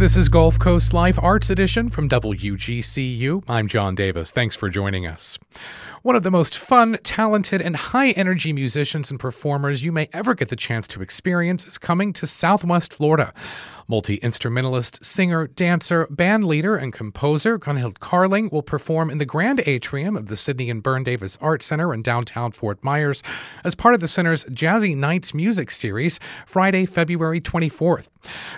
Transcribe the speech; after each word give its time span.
This 0.00 0.16
is 0.16 0.30
Gulf 0.30 0.58
Coast 0.58 0.94
Life 0.94 1.22
Arts 1.22 1.50
Edition 1.50 1.90
from 1.90 2.08
WGCU. 2.08 3.44
I'm 3.46 3.68
John 3.68 3.94
Davis. 3.94 4.32
Thanks 4.32 4.56
for 4.56 4.70
joining 4.70 5.06
us. 5.06 5.38
One 6.00 6.16
of 6.16 6.22
the 6.22 6.30
most 6.30 6.56
fun, 6.56 6.96
talented, 7.02 7.60
and 7.60 7.76
high 7.76 8.12
energy 8.12 8.54
musicians 8.54 9.10
and 9.10 9.20
performers 9.20 9.84
you 9.84 9.92
may 9.92 10.08
ever 10.14 10.34
get 10.34 10.48
the 10.48 10.56
chance 10.56 10.88
to 10.88 11.02
experience 11.02 11.66
is 11.66 11.76
coming 11.76 12.14
to 12.14 12.26
Southwest 12.26 12.94
Florida. 12.94 13.34
Multi 13.90 14.14
instrumentalist, 14.22 15.04
singer, 15.04 15.48
dancer, 15.48 16.06
band 16.10 16.44
leader, 16.44 16.76
and 16.76 16.92
composer 16.92 17.58
Gunhild 17.58 17.98
Carling 17.98 18.48
will 18.50 18.62
perform 18.62 19.10
in 19.10 19.18
the 19.18 19.24
Grand 19.24 19.60
Atrium 19.66 20.16
of 20.16 20.28
the 20.28 20.36
Sidney 20.36 20.70
and 20.70 20.80
Berne 20.80 21.02
Davis 21.02 21.36
Art 21.40 21.60
Center 21.64 21.92
in 21.92 22.00
downtown 22.00 22.52
Fort 22.52 22.84
Myers 22.84 23.20
as 23.64 23.74
part 23.74 23.94
of 23.94 24.00
the 24.00 24.06
center's 24.06 24.44
Jazzy 24.44 24.96
Nights 24.96 25.34
music 25.34 25.72
series 25.72 26.20
Friday, 26.46 26.86
February 26.86 27.40
24th. 27.40 28.06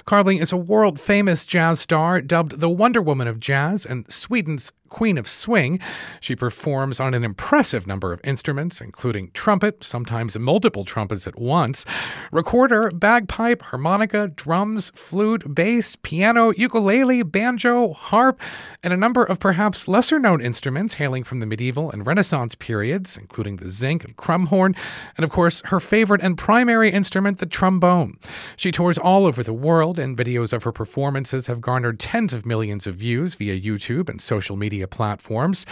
Carling 0.04 0.36
is 0.36 0.52
a 0.52 0.56
world 0.58 1.00
famous 1.00 1.46
jazz 1.46 1.80
star 1.80 2.20
dubbed 2.20 2.60
the 2.60 2.68
Wonder 2.68 3.00
Woman 3.00 3.26
of 3.26 3.40
Jazz 3.40 3.86
and 3.86 4.04
Sweden's 4.12 4.70
Queen 4.92 5.16
of 5.16 5.26
Swing. 5.26 5.80
She 6.20 6.36
performs 6.36 7.00
on 7.00 7.14
an 7.14 7.24
impressive 7.24 7.86
number 7.86 8.12
of 8.12 8.20
instruments, 8.22 8.78
including 8.78 9.30
trumpet, 9.32 9.82
sometimes 9.82 10.38
multiple 10.38 10.84
trumpets 10.84 11.26
at 11.26 11.38
once, 11.38 11.86
recorder, 12.30 12.90
bagpipe, 12.90 13.62
harmonica, 13.62 14.28
drums, 14.28 14.92
flute, 14.94 15.54
bass, 15.54 15.96
piano, 15.96 16.52
ukulele, 16.58 17.22
banjo, 17.22 17.94
harp, 17.94 18.38
and 18.82 18.92
a 18.92 18.96
number 18.98 19.24
of 19.24 19.40
perhaps 19.40 19.88
lesser 19.88 20.18
known 20.18 20.42
instruments 20.42 20.94
hailing 20.94 21.24
from 21.24 21.40
the 21.40 21.46
medieval 21.46 21.90
and 21.90 22.06
Renaissance 22.06 22.54
periods, 22.54 23.16
including 23.16 23.56
the 23.56 23.70
zink 23.70 24.04
and 24.04 24.16
crumhorn, 24.18 24.76
and 25.16 25.24
of 25.24 25.30
course, 25.30 25.62
her 25.66 25.80
favorite 25.80 26.20
and 26.20 26.36
primary 26.36 26.90
instrument, 26.90 27.38
the 27.38 27.46
trombone. 27.46 28.18
She 28.56 28.70
tours 28.70 28.98
all 28.98 29.24
over 29.24 29.42
the 29.42 29.54
world, 29.54 29.98
and 29.98 30.18
videos 30.18 30.52
of 30.52 30.64
her 30.64 30.72
performances 30.72 31.46
have 31.46 31.62
garnered 31.62 31.98
tens 31.98 32.34
of 32.34 32.44
millions 32.44 32.86
of 32.86 32.96
views 32.96 33.36
via 33.36 33.58
YouTube 33.58 34.10
and 34.10 34.20
social 34.20 34.54
media 34.54 34.81
media 34.82 34.88
platforms. 34.88 35.64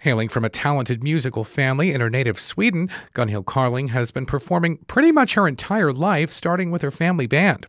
Hailing 0.00 0.28
from 0.28 0.44
a 0.44 0.48
talented 0.48 1.02
musical 1.02 1.44
family 1.44 1.92
in 1.92 2.00
her 2.00 2.10
native 2.10 2.38
Sweden, 2.38 2.90
Gunhild 3.14 3.46
Carling 3.46 3.88
has 3.88 4.10
been 4.10 4.26
performing 4.26 4.78
pretty 4.88 5.12
much 5.12 5.34
her 5.34 5.46
entire 5.46 5.92
life, 5.92 6.30
starting 6.30 6.72
with 6.72 6.82
her 6.82 6.90
family 6.90 7.28
band. 7.28 7.66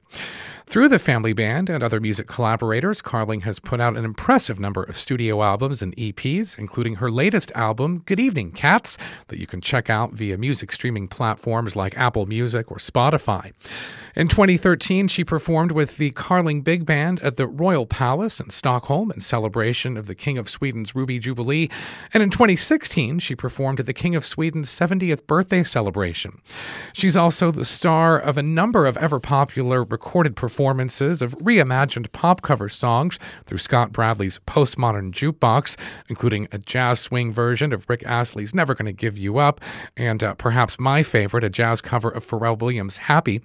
Through 0.66 0.90
the 0.90 0.98
family 0.98 1.34
band 1.34 1.70
and 1.70 1.84
other 1.84 2.00
music 2.00 2.26
collaborators, 2.26 3.02
Carling 3.02 3.42
has 3.42 3.60
put 3.60 3.80
out 3.80 3.98
an 3.98 4.06
impressive 4.06 4.60
number 4.60 4.82
of 4.82 4.96
studio 4.96 5.44
albums 5.44 5.84
and 5.84 5.96
EPs, 5.98 6.58
including 6.58 6.96
her 6.96 7.12
latest 7.12 7.52
album, 7.54 8.02
Good 8.06 8.20
Evening 8.20 8.52
Cats, 8.52 8.98
that 9.28 9.40
you 9.40 9.46
can 9.46 9.62
check 9.62 9.90
out 9.90 10.14
via 10.14 10.38
music 10.38 10.72
streaming 10.72 11.08
platforms 11.08 11.76
like 11.76 11.98
Apple 11.98 12.26
Music 12.26 12.72
or 12.72 12.78
Spotify. 12.78 13.52
In 14.16 14.28
2013, 14.28 15.10
she 15.10 15.24
performed 15.24 15.74
with 15.74 15.98
the 15.98 16.10
Carling 16.12 16.62
Big 16.62 16.86
Band 16.86 17.20
at 17.22 17.36
the 17.36 17.46
Royal 17.46 17.86
Palace 17.86 18.40
in 18.40 18.50
Stockholm 18.50 19.12
in 19.12 19.20
celebration 19.20 19.96
of 19.96 20.08
the 20.08 20.16
King 20.16 20.38
of 20.40 20.50
Sweden's 20.50 20.96
Ruby 20.96 21.20
Jubilee. 21.20 21.70
And 22.14 22.24
in 22.24 22.30
2016, 22.32 23.20
she 23.20 23.36
performed 23.36 23.80
at 23.82 23.86
the 23.86 23.94
King 23.94 24.16
of 24.16 24.26
Sweden's 24.26 24.70
70th 24.70 25.28
birthday 25.28 25.62
celebration. 25.62 26.42
She's 26.94 27.18
also 27.18 27.52
the 27.52 27.66
star 27.66 28.18
of 28.18 28.38
a 28.38 28.44
number 28.44 28.88
of 28.88 28.98
ever 28.98 29.20
popular 29.20 29.84
recorded 29.84 30.36
performances 30.36 30.53
performances 30.54 31.24
of 31.24 31.36
reimagined 31.40 32.12
pop 32.12 32.44
cover 32.44 32.70
songs 32.70 33.18
through 33.48 33.58
Scott 33.58 33.92
Bradley's 33.92 34.38
Postmodern 34.46 35.12
Jukebox, 35.12 35.76
including 36.10 36.48
a 36.52 36.60
jazz 36.60 37.00
swing 37.00 37.34
version 37.34 37.74
of 37.74 37.90
Rick 37.90 38.04
Astley's 38.06 38.54
Never 38.54 38.76
Gonna 38.76 38.94
Give 38.94 39.18
You 39.18 39.40
Up, 39.40 39.60
and 39.98 40.24
uh, 40.24 40.36
perhaps 40.36 40.80
my 40.80 41.02
favorite, 41.02 41.44
a 41.44 41.50
jazz 41.50 41.82
cover 41.82 42.08
of 42.08 42.24
Pharrell 42.24 42.60
Williams' 42.60 42.98
Happy. 42.98 43.42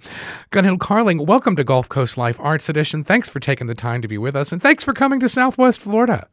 Gunhild 0.51 0.77
Carling, 0.77 1.25
welcome 1.25 1.55
to 1.55 1.63
Gulf 1.63 1.89
Coast 1.89 2.15
Life 2.15 2.39
Arts 2.39 2.69
Edition. 2.69 3.03
Thanks 3.03 3.27
for 3.27 3.39
taking 3.39 3.65
the 3.65 3.73
time 3.73 4.03
to 4.03 4.07
be 4.07 4.19
with 4.19 4.35
us, 4.35 4.51
and 4.51 4.61
thanks 4.61 4.83
for 4.83 4.93
coming 4.93 5.19
to 5.19 5.27
Southwest 5.27 5.81
Florida. 5.81 6.27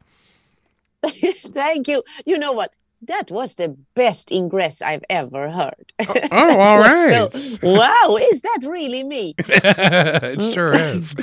Thank 1.03 1.87
you. 1.87 2.03
You 2.27 2.37
know 2.37 2.51
what? 2.51 2.75
That 3.01 3.29
was 3.29 3.55
the 3.55 3.77
best 3.93 4.31
ingress 4.31 4.81
I've 4.81 5.03
ever 5.09 5.49
heard. 5.51 5.93
Oh, 5.99 6.05
oh 6.31 6.59
all 6.59 6.79
right. 6.79 7.31
So, 7.31 7.59
wow, 7.61 8.17
is 8.19 8.41
that 8.41 8.65
really 8.67 9.03
me? 9.03 9.35
it 9.37 10.53
sure 10.53 10.73
mm. 10.73 10.97
is. 10.97 11.15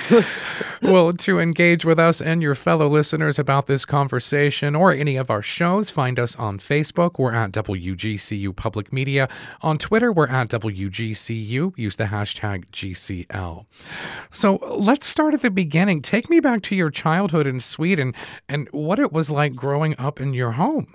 well, 0.83 1.13
to 1.13 1.41
engage 1.41 1.85
with 1.85 1.99
us 1.99 2.21
and 2.21 2.43
your 2.43 2.55
fellow 2.55 2.89
listeners 2.89 3.41
about 3.41 3.67
this 3.67 3.85
conversation 3.85 4.77
or 4.77 4.93
any 4.93 5.17
of 5.17 5.31
our 5.31 5.43
shows, 5.43 5.91
find 5.91 6.19
us 6.21 6.37
on 6.37 6.59
Facebook. 6.59 7.19
We're 7.19 7.35
at 7.35 7.51
WGCU 7.51 8.55
Public 8.55 8.93
Media. 8.93 9.29
On 9.61 9.77
Twitter, 9.77 10.13
we're 10.13 10.29
at 10.29 10.51
WGCU. 10.51 11.77
Use 11.77 11.97
the 11.97 12.05
hashtag 12.05 12.67
GCL. 12.71 13.67
So 14.31 14.57
let's 14.79 15.07
start 15.07 15.35
at 15.35 15.43
the 15.43 15.51
beginning. 15.51 16.03
Take 16.03 16.31
me 16.31 16.39
back 16.39 16.63
to 16.63 16.77
your 16.77 16.91
childhood 16.91 17.49
in 17.49 17.59
Sweden 17.59 18.15
and 18.49 18.69
what 18.71 19.01
it 19.01 19.13
was 19.13 19.29
like 19.29 19.57
growing 19.57 19.97
up 19.99 20.21
in 20.21 20.35
your 20.35 20.53
home 20.53 20.95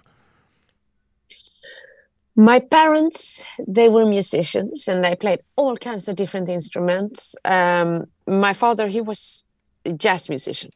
my 2.36 2.60
parents 2.60 3.44
they 3.68 3.90
were 3.90 4.06
musicians 4.06 4.88
and 4.88 5.04
they 5.04 5.16
played 5.16 5.40
all 5.56 5.76
kinds 5.78 6.08
of 6.08 6.16
different 6.16 6.50
instruments. 6.50 7.36
Um, 7.46 8.06
my 8.28 8.54
father 8.54 8.88
he 8.88 9.02
was 9.02 9.46
a 9.86 9.94
jazz 9.94 10.30
musician 10.30 10.72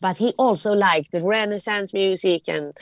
but 0.00 0.16
he 0.16 0.32
also 0.38 0.72
liked 0.72 1.12
the 1.12 1.22
renaissance 1.22 1.92
music 1.92 2.48
and 2.48 2.76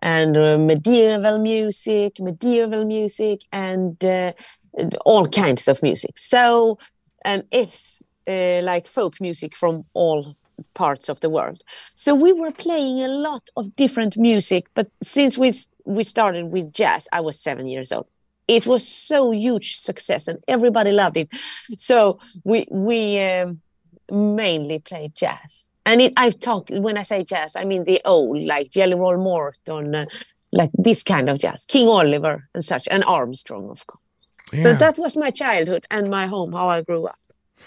and 0.00 0.36
uh, 0.36 0.58
medieval 0.58 1.38
music 1.38 2.20
medieval 2.20 2.84
music 2.84 3.42
and 3.52 4.04
uh, 4.04 4.32
all 5.04 5.26
kinds 5.26 5.68
of 5.68 5.82
music. 5.82 6.18
So 6.18 6.78
and 7.24 7.44
it's 7.50 8.02
uh, 8.26 8.60
like 8.62 8.86
folk 8.86 9.20
music 9.20 9.56
from 9.56 9.84
all 9.94 10.36
parts 10.74 11.08
of 11.08 11.20
the 11.20 11.30
world. 11.30 11.62
So 11.94 12.14
we 12.14 12.32
were 12.32 12.52
playing 12.52 13.02
a 13.02 13.08
lot 13.08 13.50
of 13.56 13.74
different 13.76 14.16
music, 14.16 14.66
but 14.74 14.88
since 15.02 15.38
we 15.38 15.52
we 15.84 16.04
started 16.04 16.52
with 16.52 16.72
jazz, 16.72 17.08
I 17.12 17.20
was 17.20 17.38
seven 17.40 17.66
years 17.66 17.92
old. 17.92 18.06
It 18.46 18.66
was 18.66 18.86
so 18.86 19.30
huge 19.30 19.76
success, 19.76 20.28
and 20.28 20.38
everybody 20.48 20.92
loved 20.92 21.16
it. 21.16 21.28
So 21.78 22.18
we 22.44 22.66
we 22.70 23.20
um, 23.20 23.60
mainly 24.10 24.78
played 24.78 25.14
jazz, 25.14 25.72
and 25.86 26.00
it, 26.02 26.12
I 26.16 26.30
talk 26.30 26.68
when 26.70 26.98
I 26.98 27.02
say 27.02 27.24
jazz, 27.24 27.56
I 27.56 27.64
mean 27.64 27.84
the 27.84 28.00
old 28.04 28.42
like 28.42 28.70
Jelly 28.70 28.94
Roll 28.94 29.16
Morton, 29.16 29.94
uh, 29.94 30.06
like 30.52 30.70
this 30.74 31.02
kind 31.02 31.28
of 31.30 31.38
jazz, 31.38 31.66
King 31.66 31.88
Oliver 31.88 32.48
and 32.54 32.64
such, 32.64 32.86
and 32.90 33.02
Armstrong, 33.04 33.70
of 33.70 33.86
course. 33.86 34.00
Yeah. 34.52 34.62
So 34.62 34.74
that 34.74 34.98
was 34.98 35.16
my 35.16 35.30
childhood 35.30 35.86
and 35.90 36.10
my 36.10 36.26
home, 36.26 36.52
how 36.52 36.68
I 36.68 36.82
grew 36.82 37.06
up, 37.06 37.18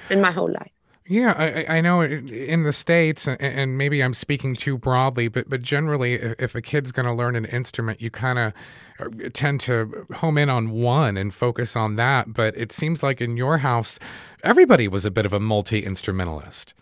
and 0.09 0.21
my 0.21 0.31
whole 0.31 0.51
life. 0.51 0.76
Yeah, 1.09 1.33
I, 1.37 1.77
I 1.77 1.81
know 1.81 2.01
in 2.01 2.63
the 2.63 2.73
states, 2.73 3.27
and 3.27 3.77
maybe 3.77 4.03
I'm 4.03 4.13
speaking 4.13 4.55
too 4.55 4.77
broadly, 4.77 5.29
but 5.29 5.49
but 5.49 5.61
generally, 5.61 6.15
if 6.15 6.53
a 6.53 6.61
kid's 6.61 6.91
going 6.91 7.05
to 7.05 7.13
learn 7.13 7.37
an 7.37 7.45
instrument, 7.45 8.01
you 8.01 8.11
kind 8.11 8.37
of 8.37 8.53
uh, 8.99 9.29
tend 9.31 9.61
to 9.61 10.05
home 10.15 10.37
in 10.37 10.49
on 10.49 10.71
one 10.71 11.15
and 11.15 11.33
focus 11.33 11.77
on 11.77 11.95
that. 11.95 12.33
But 12.33 12.57
it 12.57 12.73
seems 12.73 13.03
like 13.03 13.21
in 13.21 13.37
your 13.37 13.59
house, 13.59 13.99
everybody 14.43 14.89
was 14.89 15.05
a 15.05 15.11
bit 15.11 15.25
of 15.25 15.31
a 15.31 15.39
multi 15.39 15.79
instrumentalist. 15.79 16.73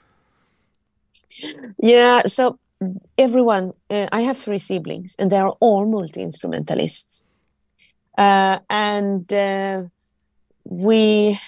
Yeah, 1.77 2.23
so 2.25 2.57
everyone, 3.19 3.73
uh, 3.91 4.07
I 4.11 4.21
have 4.21 4.37
three 4.37 4.57
siblings, 4.57 5.15
and 5.19 5.31
they 5.31 5.37
are 5.37 5.55
all 5.59 5.85
multi 5.85 6.21
instrumentalists, 6.23 7.25
uh, 8.17 8.57
and 8.71 9.31
uh, 9.31 9.83
we 10.63 11.39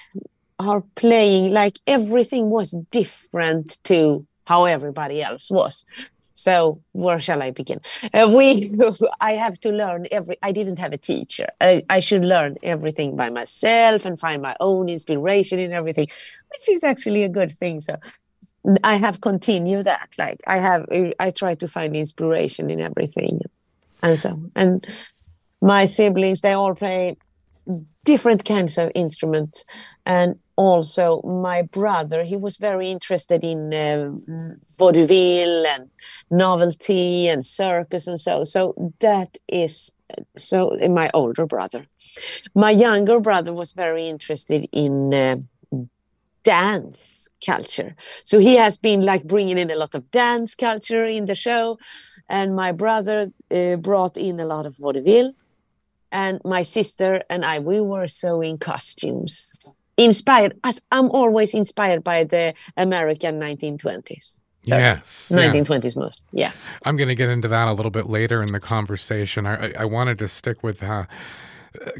are 0.59 0.81
playing 0.95 1.53
like 1.53 1.79
everything 1.88 2.50
was 2.50 2.72
different 2.91 3.78
to 3.84 4.25
how 4.45 4.66
everybody 4.66 5.22
else 5.22 5.51
was. 5.51 5.85
So 6.34 6.81
where 6.91 7.19
shall 7.19 7.41
i 7.41 7.50
begin? 7.51 7.79
Uh, 8.13 8.31
we 8.34 8.72
i 9.19 9.34
have 9.34 9.59
to 9.62 9.72
learn 9.72 10.07
every 10.12 10.38
i 10.44 10.51
didn't 10.51 10.78
have 10.78 10.94
a 10.94 10.97
teacher. 10.97 11.47
I, 11.62 11.84
I 11.90 12.00
should 12.00 12.23
learn 12.23 12.57
everything 12.63 13.16
by 13.16 13.29
myself 13.29 14.06
and 14.06 14.19
find 14.19 14.41
my 14.41 14.56
own 14.59 14.90
inspiration 14.90 15.59
in 15.59 15.73
everything 15.73 16.07
which 16.51 16.69
is 16.69 16.83
actually 16.83 17.24
a 17.24 17.30
good 17.30 17.51
thing. 17.51 17.80
So 17.80 17.95
i 18.83 18.95
have 18.95 19.21
continued 19.21 19.86
that. 19.86 20.10
Like 20.18 20.42
i 20.48 20.57
have 20.57 20.86
i 21.19 21.31
try 21.31 21.56
to 21.56 21.68
find 21.68 21.95
inspiration 21.95 22.69
in 22.69 22.80
everything 22.81 23.42
and 24.03 24.19
so 24.19 24.39
and 24.56 24.86
my 25.60 25.86
siblings 25.86 26.42
they 26.42 26.53
all 26.53 26.75
play 26.75 27.18
different 28.06 28.45
kinds 28.45 28.77
of 28.77 28.92
instruments. 28.95 29.65
And 30.06 30.39
also 30.57 31.21
my 31.21 31.62
brother 31.62 32.24
he 32.24 32.36
was 32.36 32.57
very 32.57 32.92
interested 32.92 33.44
in 33.44 33.74
uh, 33.74 34.12
vaudeville 34.77 35.65
and 35.68 35.89
novelty 36.30 37.27
and 37.27 37.45
circus 37.45 38.07
and 38.07 38.19
so 38.19 38.44
so 38.44 38.74
that 39.00 39.38
is 39.48 39.94
so 40.36 40.77
my 40.89 41.09
older 41.13 41.45
brother. 41.45 41.86
My 42.56 42.71
younger 42.71 43.19
brother 43.19 43.54
was 43.54 43.74
very 43.74 44.07
interested 44.07 44.68
in 44.71 45.13
uh, 45.13 45.38
dance 46.44 47.30
culture. 47.45 47.95
So 48.24 48.39
he 48.39 48.56
has 48.56 48.77
been 48.77 49.01
like 49.01 49.25
bringing 49.25 49.57
in 49.57 49.69
a 49.69 49.75
lot 49.75 49.95
of 49.95 50.10
dance 50.12 50.56
culture 50.56 51.06
in 51.06 51.25
the 51.25 51.36
show 51.36 51.77
and 52.30 52.56
my 52.56 52.71
brother 52.71 53.31
uh, 53.51 53.75
brought 53.77 54.18
in 54.18 54.39
a 54.39 54.45
lot 54.45 54.65
of 54.65 54.77
vaudeville. 54.77 55.33
And 56.12 56.39
my 56.45 56.62
sister 56.62 57.21
and 57.30 57.44
i 57.44 57.60
we 57.60 57.81
were 57.81 58.07
sewing 58.07 58.57
costumes 58.57 59.75
inspired 59.97 60.57
as 60.63 60.81
I'm 60.91 61.09
always 61.09 61.53
inspired 61.53 62.03
by 62.03 62.23
the 62.23 62.53
American 62.75 63.39
1920s. 63.39 64.38
Yes. 64.63 65.31
1920s 65.33 65.83
yes. 65.83 65.95
most. 65.95 66.29
Yeah. 66.31 66.51
I'm 66.85 66.97
going 66.97 67.07
to 67.07 67.15
get 67.15 67.29
into 67.29 67.47
that 67.47 67.67
a 67.67 67.73
little 67.73 67.91
bit 67.91 68.07
later 68.07 68.41
in 68.41 68.47
the 68.47 68.59
conversation. 68.59 69.45
I, 69.45 69.71
I 69.73 69.85
wanted 69.85 70.19
to 70.19 70.27
stick 70.27 70.61
with 70.61 70.83
uh, 70.83 71.05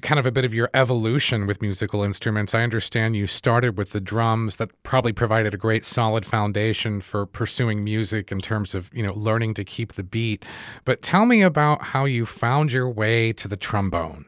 kind 0.02 0.20
of 0.20 0.26
a 0.26 0.32
bit 0.32 0.44
of 0.44 0.54
your 0.54 0.70
evolution 0.74 1.48
with 1.48 1.62
musical 1.62 2.04
instruments. 2.04 2.54
I 2.54 2.64
understand 2.64 3.16
you 3.16 3.26
started 3.26 3.78
with 3.78 3.92
the 3.92 4.02
drums 4.02 4.58
that 4.58 4.72
probably 4.84 5.14
provided 5.14 5.54
a 5.54 5.58
great 5.58 5.86
solid 5.86 6.26
foundation 6.26 7.00
for 7.00 7.26
pursuing 7.26 7.84
music 7.84 8.32
in 8.32 8.40
terms 8.40 8.76
of, 8.76 8.90
you 8.94 9.04
know, 9.04 9.14
learning 9.14 9.54
to 9.56 9.64
keep 9.64 9.94
the 9.94 10.04
beat. 10.04 10.44
But 10.84 11.02
tell 11.02 11.26
me 11.26 11.42
about 11.42 11.82
how 11.82 12.06
you 12.06 12.26
found 12.26 12.74
your 12.74 12.90
way 12.90 13.32
to 13.34 13.48
the 13.48 13.58
trombone. 13.58 14.26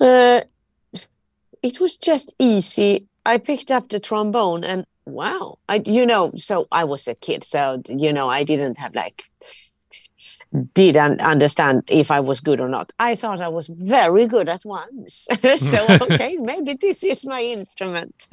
Uh, 0.00 0.40
it 1.64 1.80
was 1.80 1.96
just 1.96 2.32
easy. 2.38 3.06
I 3.24 3.38
picked 3.38 3.70
up 3.70 3.88
the 3.88 3.98
trombone 3.98 4.64
and 4.64 4.84
wow, 5.06 5.58
I 5.68 5.82
you 5.86 6.04
know, 6.04 6.32
so 6.36 6.66
I 6.70 6.84
was 6.84 7.08
a 7.08 7.14
kid, 7.14 7.42
so 7.42 7.82
you 7.88 8.12
know, 8.12 8.28
I 8.28 8.44
didn't 8.44 8.78
have 8.78 8.94
like 8.94 9.24
didn't 10.74 11.20
understand 11.20 11.82
if 11.88 12.10
I 12.10 12.20
was 12.20 12.40
good 12.40 12.60
or 12.60 12.68
not. 12.68 12.92
I 12.98 13.14
thought 13.14 13.40
I 13.40 13.48
was 13.48 13.68
very 13.68 14.26
good 14.26 14.48
at 14.48 14.62
once. 14.64 15.26
so 15.58 15.86
okay, 16.02 16.36
maybe 16.36 16.74
this 16.74 17.02
is 17.02 17.26
my 17.26 17.40
instrument. 17.40 18.28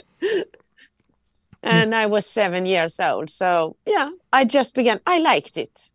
and 1.63 1.95
I 1.95 2.05
was 2.07 2.25
seven 2.25 2.65
years 2.65 2.99
old. 2.99 3.29
So 3.29 3.77
yeah, 3.85 4.09
I 4.33 4.43
just 4.43 4.75
began. 4.75 4.99
I 5.07 5.19
liked 5.19 5.55
it, 5.55 5.91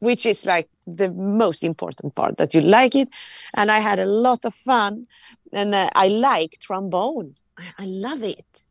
which 0.00 0.26
is 0.26 0.46
like 0.46 0.68
the 0.86 1.10
most 1.10 1.62
important 1.62 2.14
part 2.14 2.36
that 2.38 2.54
you 2.54 2.60
like 2.60 2.94
it. 2.94 3.08
And 3.54 3.70
I 3.70 3.80
had 3.80 3.98
a 3.98 4.06
lot 4.06 4.44
of 4.44 4.54
fun 4.54 5.06
and 5.52 5.74
uh, 5.74 5.90
I 5.94 6.08
like 6.08 6.58
trombone. 6.60 7.34
I, 7.58 7.64
I 7.78 7.86
love 7.86 8.22
it. 8.22 8.64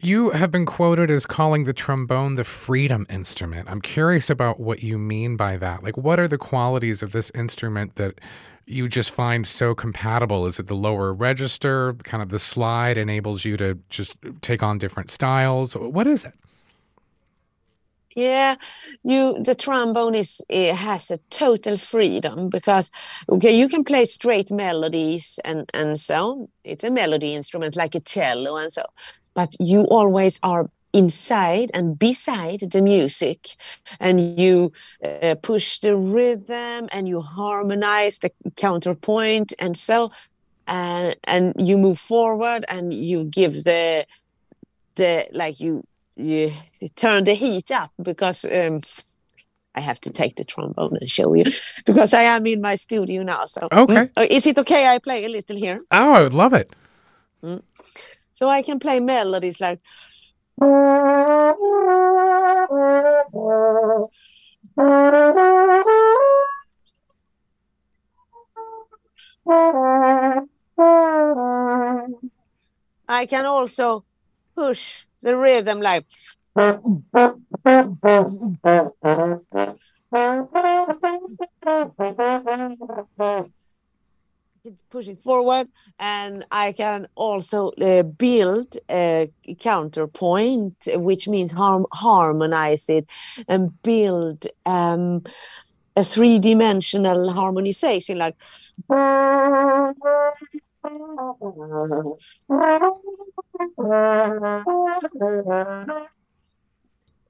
You 0.00 0.30
have 0.30 0.50
been 0.50 0.66
quoted 0.66 1.10
as 1.10 1.24
calling 1.24 1.64
the 1.64 1.72
trombone 1.72 2.34
the 2.34 2.44
freedom 2.44 3.06
instrument. 3.08 3.70
I'm 3.70 3.80
curious 3.80 4.28
about 4.28 4.60
what 4.60 4.82
you 4.82 4.98
mean 4.98 5.36
by 5.36 5.56
that. 5.56 5.82
Like, 5.82 5.96
what 5.96 6.20
are 6.20 6.28
the 6.28 6.36
qualities 6.36 7.02
of 7.02 7.12
this 7.12 7.30
instrument 7.34 7.94
that 7.96 8.20
you 8.66 8.88
just 8.88 9.12
find 9.12 9.46
so 9.46 9.74
compatible? 9.74 10.44
Is 10.46 10.58
it 10.58 10.66
the 10.66 10.74
lower 10.74 11.12
register, 11.14 11.94
kind 12.04 12.22
of 12.22 12.28
the 12.28 12.38
slide 12.38 12.98
enables 12.98 13.44
you 13.44 13.56
to 13.56 13.78
just 13.88 14.16
take 14.42 14.62
on 14.62 14.76
different 14.76 15.10
styles? 15.10 15.74
What 15.74 16.06
is 16.06 16.24
it? 16.24 16.34
Yeah, 18.16 18.56
you 19.04 19.42
the 19.42 19.54
trombone 19.54 20.14
is 20.14 20.40
has 20.50 21.10
a 21.10 21.18
total 21.28 21.76
freedom 21.76 22.48
because 22.48 22.90
okay, 23.28 23.54
you 23.54 23.68
can 23.68 23.84
play 23.84 24.06
straight 24.06 24.50
melodies 24.50 25.38
and 25.44 25.70
and 25.74 25.98
so 25.98 26.48
it's 26.64 26.82
a 26.82 26.90
melody 26.90 27.34
instrument 27.34 27.76
like 27.76 27.94
a 27.94 28.00
cello 28.00 28.56
and 28.56 28.72
so, 28.72 28.84
but 29.34 29.54
you 29.60 29.82
always 29.82 30.40
are 30.42 30.70
inside 30.94 31.70
and 31.74 31.98
beside 31.98 32.60
the 32.72 32.80
music 32.80 33.48
and 34.00 34.40
you 34.40 34.72
uh, 35.04 35.34
push 35.42 35.78
the 35.80 35.94
rhythm 35.94 36.88
and 36.92 37.06
you 37.06 37.20
harmonize 37.20 38.20
the 38.20 38.30
counterpoint 38.56 39.52
and 39.58 39.76
so 39.76 40.10
and 40.66 41.16
and 41.24 41.52
you 41.58 41.76
move 41.76 41.98
forward 41.98 42.64
and 42.70 42.94
you 42.94 43.24
give 43.24 43.64
the 43.64 44.06
the 44.94 45.26
like 45.32 45.60
you 45.60 45.84
you 46.16 46.52
turn 46.94 47.24
the 47.24 47.34
heat 47.34 47.70
up 47.70 47.90
because 48.02 48.44
um, 48.44 48.80
I 49.74 49.80
have 49.80 50.00
to 50.00 50.10
take 50.10 50.36
the 50.36 50.44
trombone 50.44 50.96
and 51.00 51.10
show 51.10 51.34
you 51.34 51.44
because 51.86 52.14
I 52.14 52.22
am 52.22 52.46
in 52.46 52.60
my 52.60 52.74
studio 52.74 53.22
now. 53.22 53.44
So 53.44 53.68
okay, 53.70 54.08
mm, 54.16 54.26
is 54.30 54.46
it 54.46 54.58
okay? 54.58 54.86
I 54.88 54.98
play 54.98 55.24
a 55.24 55.28
little 55.28 55.56
here. 55.56 55.82
Oh, 55.90 56.12
I 56.14 56.22
would 56.22 56.34
love 56.34 56.54
it. 56.54 56.74
Mm. 57.42 57.62
So 58.32 58.48
I 58.48 58.62
can 58.62 58.78
play 58.78 59.00
melodies 59.00 59.60
like. 59.60 59.80
I 73.08 73.26
can 73.26 73.46
also 73.46 74.02
push 74.56 75.04
the 75.26 75.36
rhythm 75.36 75.80
like 75.80 76.06
push 84.90 85.08
it 85.08 85.18
forward 85.18 85.66
and 85.98 86.44
i 86.52 86.72
can 86.72 87.06
also 87.16 87.70
uh, 87.82 88.02
build 88.04 88.76
a 88.90 89.28
counterpoint 89.60 90.76
which 91.08 91.26
means 91.28 91.50
harm 91.50 91.84
harmonize 91.92 92.88
it 92.88 93.06
and 93.48 93.82
build 93.82 94.46
um, 94.64 95.22
a 95.96 96.04
three-dimensional 96.04 97.32
harmonization 97.32 98.18
like 98.18 98.36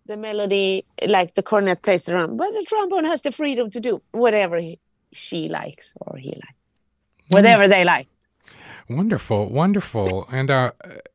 the 0.06 0.17
melody, 0.17 0.84
like 1.06 1.34
the 1.34 1.43
cornet 1.43 1.82
plays 1.82 2.08
around, 2.08 2.37
but 2.37 2.49
the 2.50 2.64
trombone 2.67 3.05
has 3.05 3.23
the 3.23 3.32
freedom 3.32 3.70
to 3.70 3.81
do 3.81 4.00
whatever 4.12 4.58
he, 4.58 4.78
she 5.12 5.49
likes 5.49 5.94
or 6.00 6.17
he 6.17 6.31
likes, 6.31 6.55
whatever 7.28 7.69
they 7.69 7.84
like. 7.84 8.08
Wonderful, 8.88 9.49
wonderful, 9.49 10.28
and 10.31 10.49
uh, 10.49 10.70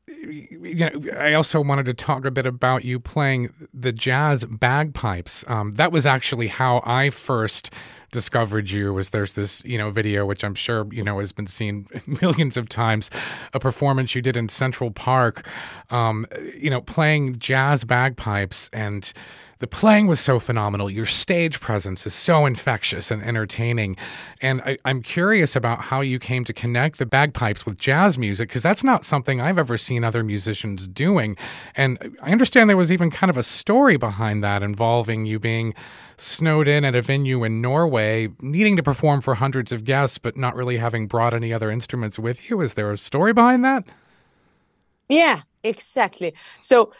you 0.07 0.75
know, 0.75 0.91
I 1.17 1.33
also 1.33 1.61
wanted 1.61 1.85
to 1.85 1.93
talk 1.93 2.25
a 2.25 2.31
bit 2.31 2.45
about 2.45 2.83
you 2.83 2.99
playing 2.99 3.53
the 3.73 3.93
jazz 3.93 4.43
bagpipes. 4.43 5.45
Um, 5.47 5.71
that 5.73 5.93
was 5.93 6.05
actually 6.05 6.47
how 6.47 6.81
I 6.85 7.11
first 7.11 7.71
discovered 8.11 8.69
you 8.69 8.93
was 8.93 9.09
there's 9.09 9.33
this 9.33 9.63
you 9.65 9.77
know 9.77 9.89
video 9.89 10.25
which 10.25 10.43
I'm 10.43 10.55
sure 10.55 10.85
you 10.91 11.03
know 11.03 11.19
has 11.19 11.31
been 11.31 11.47
seen 11.47 11.87
millions 12.21 12.57
of 12.57 12.69
times 12.69 13.09
a 13.53 13.59
performance 13.59 14.13
you 14.15 14.21
did 14.21 14.37
in 14.37 14.49
Central 14.49 14.91
Park 14.91 15.47
um, 15.89 16.27
you 16.55 16.69
know 16.69 16.81
playing 16.81 17.39
jazz 17.39 17.83
bagpipes 17.83 18.69
and 18.73 19.11
the 19.61 19.67
playing 19.67 20.07
was 20.07 20.19
so 20.19 20.39
phenomenal. 20.39 20.89
Your 20.89 21.05
stage 21.05 21.59
presence 21.59 22.07
is 22.07 22.15
so 22.15 22.47
infectious 22.47 23.11
and 23.11 23.21
entertaining. 23.21 23.95
And 24.41 24.59
I, 24.61 24.77
am 24.85 25.03
curious 25.03 25.55
about 25.55 25.81
how 25.81 26.01
you 26.01 26.17
came 26.17 26.43
to 26.45 26.53
connect 26.53 26.97
the 26.97 27.05
bagpipes 27.05 27.63
with 27.63 27.79
jazz 27.79 28.17
music, 28.17 28.49
because 28.49 28.63
that's 28.63 28.83
not 28.83 29.05
something 29.05 29.39
I've 29.39 29.59
ever 29.59 29.77
seen 29.77 30.03
other 30.03 30.23
musicians 30.23 30.87
doing. 30.87 31.37
And 31.75 32.17
I 32.23 32.31
understand 32.31 32.71
there 32.71 32.75
was 32.75 32.91
even 32.91 33.11
kind 33.11 33.29
of 33.29 33.37
a 33.37 33.43
story 33.43 33.97
behind 33.97 34.43
that 34.43 34.63
involving 34.63 35.27
you 35.27 35.37
being 35.37 35.75
snowed 36.17 36.67
in 36.67 36.83
at 36.83 36.95
a 36.95 37.01
venue 37.03 37.43
in 37.43 37.61
Norway, 37.61 38.29
needing 38.41 38.75
to 38.77 38.83
perform 38.83 39.21
for 39.21 39.35
hundreds 39.35 39.71
of 39.71 39.83
guests, 39.83 40.17
but 40.17 40.35
not 40.35 40.55
really 40.55 40.77
having 40.77 41.05
brought 41.05 41.35
any 41.35 41.53
other 41.53 41.69
instruments 41.69 42.17
with 42.17 42.49
you. 42.49 42.61
Is 42.61 42.73
there 42.73 42.91
a 42.91 42.97
story 42.97 43.31
behind 43.31 43.63
that? 43.63 43.83
Yeah, 45.07 45.41
exactly. 45.63 46.33
So 46.61 46.93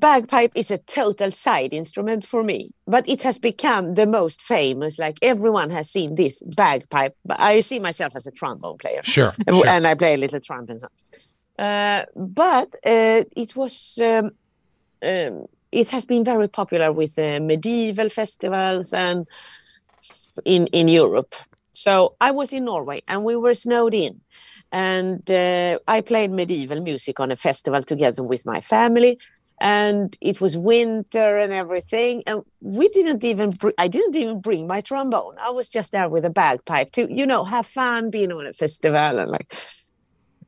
bagpipe 0.00 0.52
is 0.54 0.70
a 0.70 0.78
total 0.78 1.30
side 1.30 1.72
instrument 1.72 2.24
for 2.24 2.42
me, 2.42 2.70
but 2.86 3.08
it 3.08 3.22
has 3.22 3.38
become 3.38 3.94
the 3.94 4.06
most 4.06 4.42
famous. 4.42 4.98
Like 4.98 5.18
everyone 5.22 5.70
has 5.70 5.90
seen 5.90 6.14
this 6.14 6.42
bagpipe. 6.42 7.16
But 7.24 7.40
I 7.40 7.60
see 7.60 7.78
myself 7.78 8.14
as 8.16 8.26
a 8.26 8.30
trombone 8.30 8.78
player. 8.78 9.02
Sure. 9.04 9.34
and 9.46 9.56
sure. 9.56 9.68
I 9.68 9.94
play 9.94 10.14
a 10.14 10.16
little 10.16 10.40
trumpet. 10.40 10.82
Uh, 11.58 12.04
but 12.16 12.68
uh, 12.86 13.24
it 13.36 13.54
was 13.54 13.98
um, 14.02 14.30
um, 15.02 15.46
it 15.72 15.88
has 15.88 16.06
been 16.06 16.24
very 16.24 16.48
popular 16.48 16.92
with 16.92 17.18
uh, 17.18 17.38
medieval 17.40 18.08
festivals 18.08 18.92
and 18.92 19.26
in 20.44 20.66
in 20.68 20.88
Europe. 20.88 21.34
So 21.72 22.16
I 22.20 22.30
was 22.30 22.52
in 22.52 22.64
Norway 22.64 23.02
and 23.08 23.24
we 23.24 23.36
were 23.36 23.54
snowed 23.54 23.94
in, 23.94 24.20
and 24.72 25.30
uh, 25.30 25.78
I 25.86 26.00
played 26.00 26.30
medieval 26.30 26.80
music 26.80 27.20
on 27.20 27.30
a 27.30 27.36
festival 27.36 27.82
together 27.82 28.26
with 28.26 28.46
my 28.46 28.60
family. 28.60 29.18
And 29.60 30.16
it 30.20 30.40
was 30.40 30.56
winter 30.56 31.38
and 31.38 31.52
everything, 31.52 32.22
and 32.26 32.42
we 32.62 32.88
didn't 32.88 33.24
even. 33.24 33.50
Br- 33.50 33.76
I 33.76 33.88
didn't 33.88 34.16
even 34.16 34.40
bring 34.40 34.66
my 34.66 34.80
trombone. 34.80 35.36
I 35.38 35.50
was 35.50 35.68
just 35.68 35.92
there 35.92 36.08
with 36.08 36.24
a 36.24 36.30
bagpipe 36.30 36.92
to, 36.92 37.12
you 37.12 37.26
know, 37.26 37.44
have 37.44 37.66
fun 37.66 38.10
being 38.10 38.32
on 38.32 38.46
a 38.46 38.54
festival 38.54 39.18
and 39.18 39.30
like. 39.30 39.54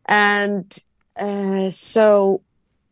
And 0.06 0.74
uh, 1.18 1.68
so 1.68 2.42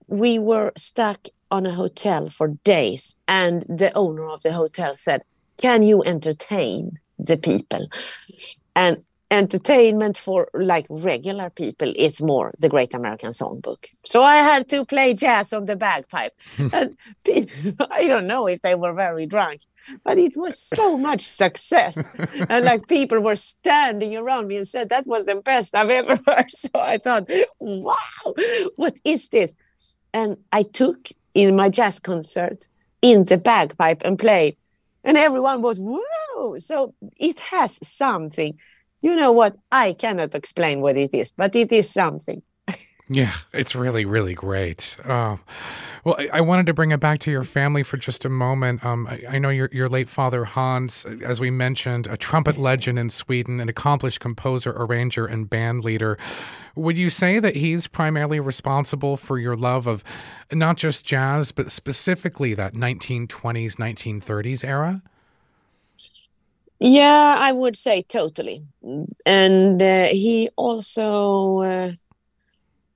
we 0.08 0.38
were 0.38 0.72
stuck 0.76 1.28
on 1.50 1.66
a 1.66 1.72
hotel 1.72 2.28
for 2.28 2.48
days 2.64 3.18
and 3.26 3.62
the 3.62 3.92
owner 3.94 4.28
of 4.28 4.42
the 4.42 4.52
hotel 4.52 4.94
said 4.94 5.22
can 5.60 5.82
you 5.82 6.02
entertain 6.04 6.98
the 7.18 7.36
people 7.36 7.86
and 8.76 8.96
entertainment 9.30 10.16
for 10.16 10.48
like 10.54 10.86
regular 10.88 11.50
people 11.50 11.92
is 11.96 12.20
more 12.20 12.52
the 12.58 12.68
great 12.68 12.94
american 12.94 13.30
songbook 13.30 13.86
so 14.04 14.22
i 14.22 14.36
had 14.36 14.68
to 14.68 14.84
play 14.84 15.14
jazz 15.14 15.52
on 15.52 15.66
the 15.66 15.76
bagpipe 15.76 16.34
and 16.72 16.96
people, 17.24 17.86
i 17.90 18.06
don't 18.06 18.26
know 18.26 18.46
if 18.46 18.60
they 18.62 18.74
were 18.74 18.92
very 18.92 19.26
drunk 19.26 19.60
but 20.04 20.18
it 20.18 20.36
was 20.36 20.58
so 20.58 20.96
much 20.96 21.22
success. 21.22 22.12
and 22.48 22.64
like 22.64 22.86
people 22.88 23.20
were 23.20 23.36
standing 23.36 24.16
around 24.16 24.48
me 24.48 24.56
and 24.56 24.68
said 24.68 24.88
that 24.88 25.06
was 25.06 25.26
the 25.26 25.36
best 25.36 25.74
I've 25.74 25.90
ever 25.90 26.18
heard. 26.26 26.50
So 26.50 26.70
I 26.74 26.98
thought, 26.98 27.28
wow, 27.60 28.34
what 28.76 28.94
is 29.04 29.28
this? 29.28 29.54
And 30.12 30.38
I 30.52 30.62
took 30.62 31.08
in 31.34 31.56
my 31.56 31.68
jazz 31.68 32.00
concert 32.00 32.68
in 33.02 33.24
the 33.24 33.38
bagpipe 33.38 34.02
and 34.04 34.18
played. 34.18 34.56
And 35.04 35.16
everyone 35.16 35.62
was, 35.62 35.78
whoa. 35.80 36.58
So 36.58 36.94
it 37.16 37.38
has 37.40 37.86
something. 37.86 38.58
You 39.02 39.16
know 39.16 39.32
what? 39.32 39.56
I 39.72 39.94
cannot 39.94 40.34
explain 40.34 40.80
what 40.80 40.96
it 40.96 41.14
is, 41.14 41.32
but 41.32 41.56
it 41.56 41.72
is 41.72 41.90
something. 41.90 42.42
Yeah, 43.12 43.34
it's 43.52 43.74
really, 43.74 44.04
really 44.04 44.34
great. 44.34 44.96
Uh, 45.04 45.36
well, 46.04 46.14
I, 46.16 46.28
I, 46.34 46.40
wanted 46.42 46.66
to 46.66 46.74
bring 46.74 46.92
it 46.92 47.00
back 47.00 47.18
to 47.20 47.30
your 47.32 47.42
family 47.42 47.82
for 47.82 47.96
just 47.96 48.24
a 48.24 48.28
moment. 48.28 48.84
Um, 48.84 49.08
I, 49.08 49.22
I, 49.30 49.38
know 49.38 49.48
your, 49.48 49.68
your 49.72 49.88
late 49.88 50.08
father, 50.08 50.44
Hans, 50.44 51.04
as 51.24 51.40
we 51.40 51.50
mentioned, 51.50 52.06
a 52.06 52.16
trumpet 52.16 52.56
legend 52.56 53.00
in 53.00 53.10
Sweden, 53.10 53.58
an 53.58 53.68
accomplished 53.68 54.20
composer, 54.20 54.70
arranger, 54.70 55.26
and 55.26 55.50
band 55.50 55.82
leader. 55.82 56.18
Would 56.76 56.96
you 56.96 57.10
say 57.10 57.40
that 57.40 57.56
he's 57.56 57.88
primarily 57.88 58.38
responsible 58.38 59.16
for 59.16 59.40
your 59.40 59.56
love 59.56 59.88
of 59.88 60.04
not 60.52 60.76
just 60.76 61.04
jazz, 61.04 61.50
but 61.50 61.72
specifically 61.72 62.54
that 62.54 62.74
1920s, 62.74 63.74
1930s 63.74 64.64
era? 64.64 65.02
Yeah, 66.80 67.36
I 67.38 67.52
would 67.52 67.76
say 67.76 68.02
totally. 68.02 68.64
And 69.26 69.82
uh, 69.82 70.06
he 70.06 70.48
also. 70.56 71.58
Uh 71.60 71.92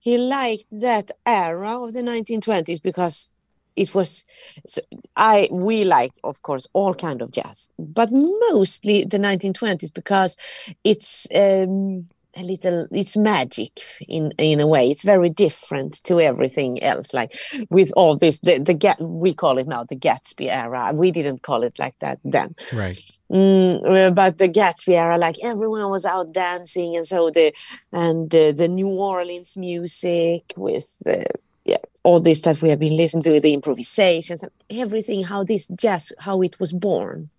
he 0.05 0.19
liked 0.19 0.67
that 0.71 1.11
era 1.25 1.83
of 1.83 1.95
the 1.95 2.03
1920s 2.03 2.83
because 2.83 3.29
it 3.75 3.95
was 3.95 4.25
so 4.67 4.81
i 5.17 5.49
we 5.51 5.83
like 5.83 6.13
of 6.23 6.43
course 6.43 6.69
all 6.75 6.95
kind 6.95 7.23
of 7.23 7.33
jazz 7.33 7.71
but 7.79 8.11
mostly 8.51 9.05
the 9.05 9.19
1920s 9.19 9.91
because 9.93 10.37
it's 10.85 11.27
um, 11.35 12.07
a 12.37 12.43
little 12.43 12.87
it's 12.91 13.17
magic 13.17 13.81
in 14.09 14.33
in 14.39 14.61
a 14.61 14.67
way. 14.67 14.91
It's 14.91 15.05
very 15.05 15.31
different 15.31 16.03
to 16.05 16.21
everything 16.21 16.83
else 16.83 17.15
like 17.15 17.39
with 17.71 17.93
all 17.97 18.17
this 18.17 18.41
the, 18.41 18.59
the 18.59 18.97
we 19.01 19.35
call 19.35 19.59
it 19.59 19.67
now 19.67 19.85
the 19.85 19.97
gatsby 19.97 20.51
era. 20.51 20.93
We 20.93 21.11
didn't 21.11 21.43
call 21.43 21.63
it 21.63 21.79
like 21.79 21.99
that 21.99 22.19
then. 22.25 22.55
Right. 22.73 22.99
Mm, 23.31 24.15
but 24.15 24.39
the 24.39 24.49
gatsby 24.49 24.95
era 24.95 25.19
like 25.19 25.37
everyone 25.43 25.89
was 25.91 26.05
out 26.05 26.33
dancing 26.33 26.97
and 26.97 27.07
so 27.07 27.31
the 27.31 27.53
and 27.93 28.35
uh, 28.35 28.53
the 28.53 28.69
new 28.69 28.89
orleans 28.89 29.57
music 29.57 30.53
with 30.57 30.97
the 31.05 31.27
yeah, 31.65 31.79
all 32.03 32.21
this 32.21 32.43
that 32.43 32.61
we 32.61 32.69
have 32.69 32.79
been 32.79 32.97
listening 32.97 33.23
to 33.23 33.41
the 33.41 33.55
improvisations 33.55 34.43
and 34.43 34.53
everything 34.71 35.23
how 35.23 35.43
this 35.45 35.67
jazz 35.69 36.13
how 36.19 36.43
it 36.43 36.61
was 36.61 36.73
born 36.73 37.31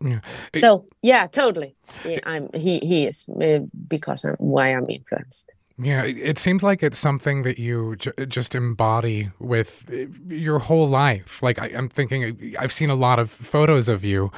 yeah. 0.00 0.20
So 0.54 0.86
yeah, 1.02 1.26
totally. 1.26 1.74
Yeah, 2.04 2.20
I'm 2.24 2.48
he 2.54 2.78
he 2.78 3.06
is 3.06 3.28
uh, 3.28 3.60
because 3.88 4.24
I'm 4.24 4.36
why 4.38 4.68
I'm 4.68 4.88
influenced. 4.90 5.50
Yeah, 5.78 6.04
it 6.04 6.38
seems 6.38 6.62
like 6.62 6.82
it's 6.82 6.98
something 6.98 7.42
that 7.42 7.58
you 7.58 7.96
j- 7.96 8.26
just 8.26 8.54
embody 8.54 9.30
with 9.38 9.84
uh, 9.92 10.06
your 10.34 10.58
whole 10.58 10.88
life. 10.88 11.42
Like 11.42 11.60
I, 11.60 11.66
I'm 11.66 11.90
thinking, 11.90 12.56
I've 12.58 12.72
seen 12.72 12.88
a 12.88 12.94
lot 12.94 13.18
of 13.18 13.30
photos 13.30 13.90
of 13.90 14.02
you, 14.02 14.30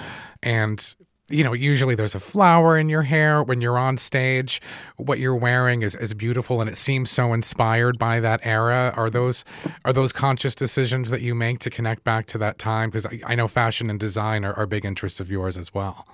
and 0.42 0.94
you 1.30 1.44
know, 1.44 1.52
usually 1.52 1.94
there's 1.94 2.14
a 2.14 2.20
flower 2.20 2.78
in 2.78 2.88
your 2.88 3.02
hair 3.02 3.42
when 3.42 3.60
you're 3.60 3.78
on 3.78 3.98
stage. 3.98 4.62
What 4.96 5.18
you're 5.18 5.36
wearing 5.36 5.82
is, 5.82 5.94
is 5.94 6.14
beautiful 6.14 6.60
and 6.60 6.70
it 6.70 6.76
seems 6.76 7.10
so 7.10 7.32
inspired 7.32 7.98
by 7.98 8.20
that 8.20 8.40
era. 8.44 8.94
Are 8.96 9.10
those 9.10 9.44
are 9.84 9.92
those 9.92 10.10
conscious 10.10 10.54
decisions 10.54 11.10
that 11.10 11.20
you 11.20 11.34
make 11.34 11.58
to 11.60 11.70
connect 11.70 12.02
back 12.02 12.26
to 12.28 12.38
that 12.38 12.58
time? 12.58 12.88
Because 12.88 13.06
I, 13.06 13.20
I, 13.26 13.34
know 13.34 13.46
fashion 13.46 13.90
and 13.90 14.00
design 14.00 14.44
are, 14.44 14.54
are, 14.54 14.66
big 14.66 14.84
interests 14.84 15.20
of 15.20 15.30
yours 15.30 15.58
as 15.58 15.74
well. 15.74 16.06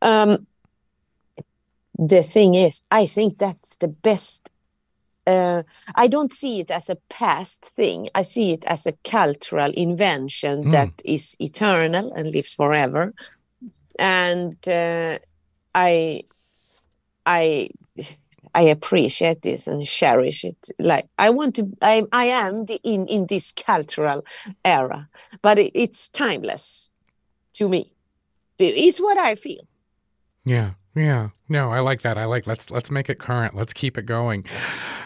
Um, 0.00 0.46
the 1.98 2.22
thing 2.22 2.54
is, 2.54 2.82
I 2.90 3.06
think 3.06 3.36
that's 3.36 3.76
the 3.76 3.88
best. 3.88 4.50
Uh, 5.26 5.62
I 5.94 6.06
don't 6.08 6.32
see 6.32 6.60
it 6.60 6.70
as 6.70 6.90
a 6.90 6.96
past 7.08 7.64
thing. 7.64 8.08
I 8.14 8.22
see 8.22 8.52
it 8.52 8.64
as 8.66 8.86
a 8.86 8.92
cultural 9.04 9.70
invention 9.72 10.64
mm. 10.64 10.72
that 10.72 10.92
is 11.04 11.36
eternal 11.40 12.12
and 12.12 12.30
lives 12.30 12.52
forever 12.52 13.14
and 13.98 14.56
uh, 14.68 15.18
I 15.74 16.24
I 17.26 17.70
I 18.54 18.62
appreciate 18.62 19.42
this 19.42 19.66
and 19.66 19.84
cherish 19.84 20.44
it. 20.44 20.68
Like 20.78 21.08
I 21.18 21.30
want 21.30 21.56
to, 21.56 21.70
I 21.82 22.04
I 22.12 22.26
am 22.26 22.66
the, 22.66 22.80
in 22.82 23.06
in 23.06 23.26
this 23.26 23.52
cultural 23.52 24.24
era, 24.64 25.08
but 25.42 25.58
it, 25.58 25.72
it's 25.74 26.08
timeless 26.08 26.90
to 27.54 27.68
me. 27.68 27.92
It's 28.58 29.00
what 29.00 29.18
I 29.18 29.34
feel. 29.34 29.66
Yeah, 30.44 30.72
yeah. 30.94 31.30
No, 31.48 31.70
I 31.70 31.80
like 31.80 32.02
that. 32.02 32.16
I 32.16 32.24
like 32.24 32.46
let's 32.46 32.70
let's 32.70 32.90
make 32.90 33.10
it 33.10 33.18
current. 33.18 33.54
Let's 33.54 33.72
keep 33.72 33.98
it 33.98 34.06
going. 34.06 34.44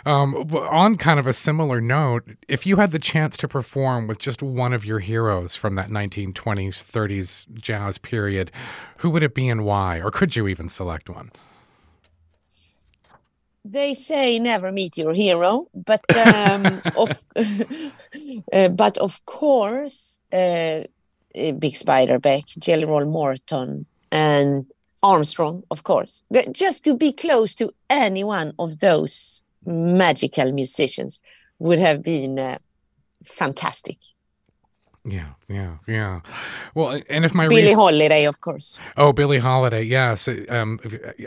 Um, 0.05 0.35
on 0.53 0.97
kind 0.97 1.19
of 1.19 1.27
a 1.27 1.33
similar 1.33 1.81
note, 1.81 2.37
if 2.47 2.67
you 2.67 2.77
had 2.77 2.91
the 2.91 2.99
chance 2.99 3.37
to 3.39 3.49
perform 3.49 4.07
with 4.07 4.19
just 4.19 4.43
one 4.43 4.73
of 4.73 4.85
your 4.85 5.01
heroes 5.01 5.57
from 5.57 5.75
that 5.75 5.89
1920s, 5.89 6.85
30s 6.85 7.47
jazz 7.55 7.99
period, 7.99 8.53
who 8.99 9.11
would 9.11 9.23
it 9.23 9.35
be 9.35 9.49
and 9.49 9.65
why? 9.65 10.01
Or 10.01 10.11
could 10.11 10.37
you 10.37 10.47
even 10.47 10.69
select 10.69 11.09
one? 11.09 11.33
They 13.65 13.95
say 13.95 14.39
never 14.39 14.71
meet 14.73 14.97
your 14.97 15.13
hero, 15.13 15.69
but 15.75 16.05
um, 16.17 16.81
of 16.97 17.27
uh, 18.53 18.69
but 18.69 18.99
of 18.99 19.25
course, 19.27 20.21
uh, 20.33 20.37
uh 20.37 20.85
Bix 21.35 21.83
Beiderbecke, 21.83 22.59
Jelly 22.59 22.85
Roll 22.85 23.07
Morton, 23.07 23.87
and 24.13 24.67
Armstrong, 25.03 25.63
of 25.71 25.85
course. 25.85 26.25
Just 26.53 26.85
to 26.85 26.95
be 26.95 27.13
close 27.13 27.55
to 27.57 27.71
any 27.89 28.25
one 28.25 28.53
of 28.59 28.81
those 28.81 29.43
magical 29.65 30.53
musicians 30.53 31.21
would 31.59 31.79
have 31.79 32.03
been 32.03 32.39
uh, 32.39 32.59
fantastic. 33.25 33.97
Yeah, 35.05 35.29
yeah, 35.49 35.77
yeah. 35.87 36.21
Well, 36.75 37.01
and 37.09 37.25
if 37.25 37.33
my 37.33 37.49
Billie 37.49 37.73
Holiday, 37.73 38.27
of 38.27 38.41
course. 38.41 38.79
Oh, 38.97 39.13
Billie 39.13 39.39
Holiday, 39.39 39.83
yes. 39.83 40.29
Um, 40.49 40.79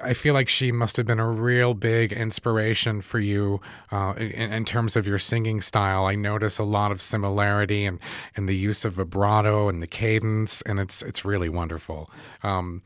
I 0.04 0.13
feel 0.13 0.34
like 0.34 0.50
she 0.50 0.72
must 0.72 0.98
have 0.98 1.06
been 1.08 1.20
a 1.20 1.28
real 1.28 1.74
big 1.74 2.13
inspiration 2.13 3.01
for 3.01 3.20
you 3.20 3.60
uh, 3.92 4.13
in, 4.18 4.54
in, 4.54 4.66
terms 4.66 4.96
of 4.96 5.08
your 5.08 5.18
singing 5.18 5.62
style. 5.62 6.06
I 6.06 6.16
notice 6.16 6.60
a 6.60 6.63
lot 6.63 6.92
of 6.92 7.01
similarity 7.01 7.86
and 7.86 8.00
and 8.36 8.48
the 8.48 8.56
use 8.56 8.86
of 8.86 8.94
vibrato 8.94 9.68
and 9.68 9.82
the 9.82 9.88
cadence, 9.88 10.62
and 10.63 10.80
it's 10.80 11.01
it's 11.01 11.25
really 11.25 11.50
wonderful. 11.50 12.10
Um, 12.44 12.84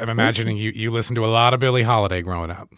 I'm 0.00 0.08
imagining 0.08 0.56
you 0.56 0.70
you 0.74 0.90
listened 0.90 1.16
to 1.16 1.24
a 1.24 1.28
lot 1.28 1.54
of 1.54 1.60
Billie 1.60 1.82
Holiday 1.82 2.22
growing 2.22 2.50
up. 2.50 2.68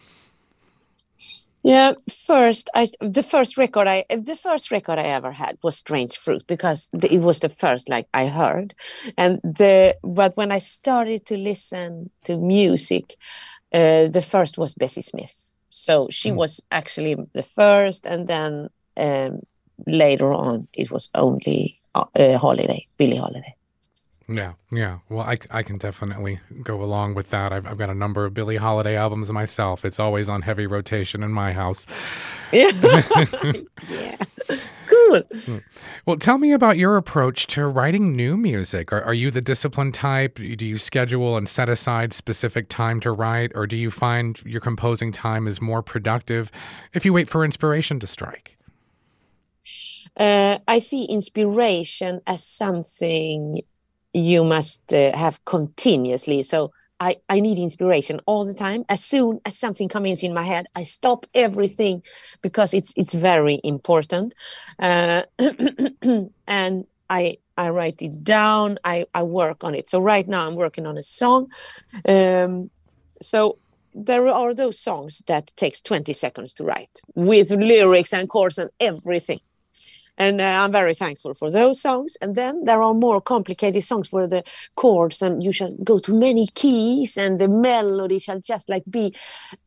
Yeah, 1.63 1.91
first 2.09 2.69
I 2.73 2.87
the 2.99 3.23
first 3.23 3.57
record 3.57 3.87
I 3.87 4.05
the 4.09 4.35
first 4.35 4.71
record 4.71 4.97
I 4.97 5.03
ever 5.03 5.31
had 5.31 5.57
was 5.61 5.77
Strange 5.77 6.17
Fruit 6.17 6.45
because 6.47 6.89
the, 6.91 7.13
it 7.13 7.21
was 7.21 7.39
the 7.39 7.49
first 7.49 7.89
like 7.89 8.07
I 8.13 8.27
heard, 8.27 8.73
and 9.17 9.39
the 9.43 9.95
but 10.03 10.35
when 10.37 10.51
I 10.51 10.57
started 10.57 11.25
to 11.27 11.37
listen 11.37 12.09
to 12.23 12.37
music, 12.37 13.15
uh, 13.73 14.07
the 14.07 14.25
first 14.27 14.57
was 14.57 14.73
Bessie 14.73 15.01
Smith. 15.01 15.53
So 15.69 16.07
she 16.09 16.31
mm. 16.31 16.35
was 16.35 16.61
actually 16.71 17.15
the 17.33 17.43
first, 17.43 18.07
and 18.07 18.27
then 18.27 18.69
um, 18.97 19.41
later 19.85 20.33
on 20.33 20.61
it 20.73 20.89
was 20.91 21.09
only 21.13 21.79
uh, 21.93 22.37
Holiday, 22.37 22.87
Billie 22.97 23.17
Holiday. 23.17 23.55
Yeah, 24.27 24.53
yeah. 24.71 24.99
Well, 25.09 25.21
I, 25.21 25.37
I 25.49 25.63
can 25.63 25.77
definitely 25.77 26.39
go 26.63 26.83
along 26.83 27.15
with 27.15 27.31
that. 27.31 27.51
I've, 27.51 27.65
I've 27.65 27.77
got 27.77 27.89
a 27.89 27.95
number 27.95 28.23
of 28.25 28.33
Billie 28.33 28.57
Holiday 28.57 28.95
albums 28.95 29.31
myself. 29.31 29.83
It's 29.83 29.99
always 29.99 30.29
on 30.29 30.41
heavy 30.41 30.67
rotation 30.67 31.23
in 31.23 31.31
my 31.31 31.51
house. 31.53 31.87
Yeah. 32.53 32.71
yeah. 33.89 34.17
Cool. 34.87 35.21
Hmm. 35.33 35.57
Well, 36.05 36.17
tell 36.17 36.37
me 36.37 36.51
about 36.51 36.77
your 36.77 36.97
approach 36.97 37.47
to 37.47 37.65
writing 37.65 38.15
new 38.15 38.37
music. 38.37 38.93
Are, 38.93 39.01
are 39.03 39.13
you 39.13 39.31
the 39.31 39.41
disciplined 39.41 39.93
type? 39.93 40.35
Do 40.35 40.65
you 40.65 40.77
schedule 40.77 41.35
and 41.35 41.47
set 41.49 41.69
aside 41.69 42.13
specific 42.13 42.69
time 42.69 42.99
to 43.01 43.11
write, 43.11 43.51
or 43.55 43.65
do 43.65 43.75
you 43.75 43.89
find 43.89 44.41
your 44.45 44.61
composing 44.61 45.11
time 45.11 45.47
is 45.47 45.61
more 45.61 45.81
productive 45.81 46.51
if 46.93 47.05
you 47.05 47.13
wait 47.13 47.29
for 47.29 47.43
inspiration 47.43 47.99
to 48.01 48.07
strike? 48.07 48.57
Uh, 50.17 50.59
I 50.67 50.79
see 50.79 51.05
inspiration 51.05 52.21
as 52.27 52.45
something 52.45 53.61
you 54.13 54.43
must 54.43 54.93
uh, 54.93 55.15
have 55.15 55.43
continuously. 55.45 56.43
So 56.43 56.71
I, 56.99 57.15
I 57.29 57.39
need 57.39 57.57
inspiration 57.57 58.19
all 58.27 58.45
the 58.45 58.53
time. 58.53 58.85
As 58.87 59.03
soon 59.03 59.39
as 59.45 59.57
something 59.57 59.89
comes 59.89 60.23
in 60.23 60.33
my 60.33 60.43
head, 60.43 60.65
I 60.75 60.83
stop 60.83 61.25
everything 61.33 62.03
because 62.41 62.73
it's 62.73 62.93
it's 62.95 63.13
very 63.13 63.59
important. 63.63 64.35
Uh, 64.77 65.23
and 66.47 66.85
I 67.09 67.37
I 67.57 67.69
write 67.69 68.01
it 68.01 68.23
down. 68.23 68.77
I, 68.83 69.05
I 69.13 69.23
work 69.23 69.63
on 69.63 69.75
it. 69.75 69.87
So 69.87 69.99
right 69.99 70.27
now 70.27 70.47
I'm 70.47 70.55
working 70.55 70.87
on 70.87 70.97
a 70.97 71.03
song. 71.03 71.47
Um, 72.07 72.69
so 73.21 73.57
there 73.93 74.27
are 74.27 74.53
those 74.53 74.79
songs 74.79 75.21
that 75.27 75.47
takes 75.57 75.81
20 75.81 76.13
seconds 76.13 76.53
to 76.55 76.63
write 76.63 77.01
with 77.13 77.51
lyrics 77.51 78.13
and 78.13 78.29
chords 78.29 78.57
and 78.57 78.69
everything. 78.79 79.39
And 80.21 80.39
uh, 80.39 80.63
I'm 80.63 80.71
very 80.71 80.93
thankful 80.93 81.33
for 81.33 81.49
those 81.49 81.81
songs. 81.81 82.15
And 82.21 82.35
then 82.35 82.65
there 82.65 82.83
are 82.83 82.93
more 82.93 83.19
complicated 83.21 83.81
songs 83.81 84.11
where 84.11 84.27
the 84.27 84.43
chords 84.75 85.19
and 85.23 85.43
you 85.43 85.51
shall 85.51 85.73
go 85.83 85.97
to 85.97 86.13
many 86.13 86.45
keys 86.53 87.17
and 87.17 87.41
the 87.41 87.47
melody 87.47 88.19
shall 88.19 88.39
just 88.39 88.69
like 88.69 88.83
be 88.87 89.15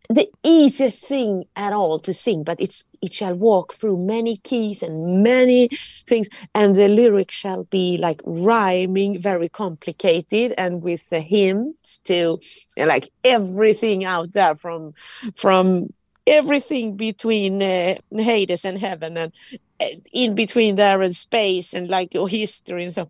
the 0.08 0.28
easiest 0.44 1.06
thing 1.06 1.44
at 1.56 1.72
all 1.72 1.98
to 1.98 2.14
sing, 2.14 2.44
but 2.44 2.60
it's 2.60 2.84
it 3.02 3.12
shall 3.12 3.34
walk 3.34 3.72
through 3.72 3.96
many 3.98 4.36
keys 4.36 4.82
and 4.82 5.24
many 5.24 5.68
things, 6.06 6.28
and 6.54 6.76
the 6.76 6.88
lyric 6.88 7.30
shall 7.32 7.64
be 7.64 7.98
like 7.98 8.20
rhyming, 8.24 9.18
very 9.18 9.48
complicated, 9.48 10.54
and 10.56 10.82
with 10.82 11.08
the 11.10 11.20
hints 11.20 11.98
to 12.04 12.38
like 12.76 13.08
everything 13.24 14.04
out 14.04 14.32
there 14.34 14.54
from 14.54 14.92
from 15.34 15.88
everything 16.26 16.96
between 16.96 17.62
uh, 17.62 17.94
Hades 18.12 18.64
and 18.64 18.78
heaven 18.78 19.16
and 19.16 19.32
uh, 19.80 19.86
in 20.12 20.34
between 20.34 20.76
there 20.76 21.02
and 21.02 21.14
space 21.14 21.74
and 21.74 21.88
like 21.88 22.14
your 22.14 22.28
history 22.28 22.84
and 22.84 22.92
so 22.92 23.08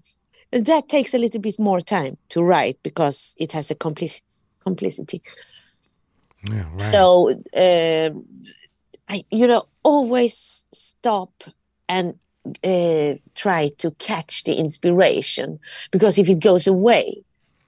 and 0.52 0.66
that 0.66 0.88
takes 0.88 1.14
a 1.14 1.18
little 1.18 1.40
bit 1.40 1.58
more 1.58 1.80
time 1.80 2.16
to 2.28 2.42
write 2.42 2.78
because 2.84 3.34
it 3.38 3.50
has 3.52 3.72
a 3.72 3.74
complic- 3.74 4.22
complicity. 4.60 5.20
Yeah, 6.48 6.62
right. 6.70 6.80
so 6.80 7.30
uh, 7.56 8.10
I, 9.08 9.24
you 9.30 9.46
know 9.46 9.66
always 9.82 10.64
stop 10.72 11.44
and 11.88 12.14
uh, 12.62 13.14
try 13.34 13.70
to 13.78 13.90
catch 13.92 14.44
the 14.44 14.54
inspiration 14.56 15.58
because 15.90 16.18
if 16.18 16.28
it 16.28 16.40
goes 16.40 16.66
away 16.66 17.22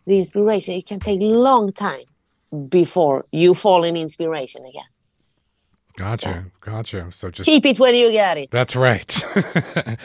the 0.07 0.19
inspiration 0.19 0.75
it 0.75 0.87
can 0.87 1.01
take 1.01 1.21
long 1.23 1.73
time 1.73 2.05
before 2.69 3.25
you 3.33 3.55
fall 3.55 3.85
in 3.85 3.97
inspiration 3.97 4.63
again 4.65 4.85
Gotcha. 5.97 6.45
Gotcha. 6.67 7.07
So 7.13 7.31
just 7.31 7.49
keep 7.49 7.65
it 7.65 7.79
when 7.79 7.95
you 7.95 8.11
get 8.11 8.39
it 8.39 8.51
That's 8.51 8.75
right. 8.75 9.25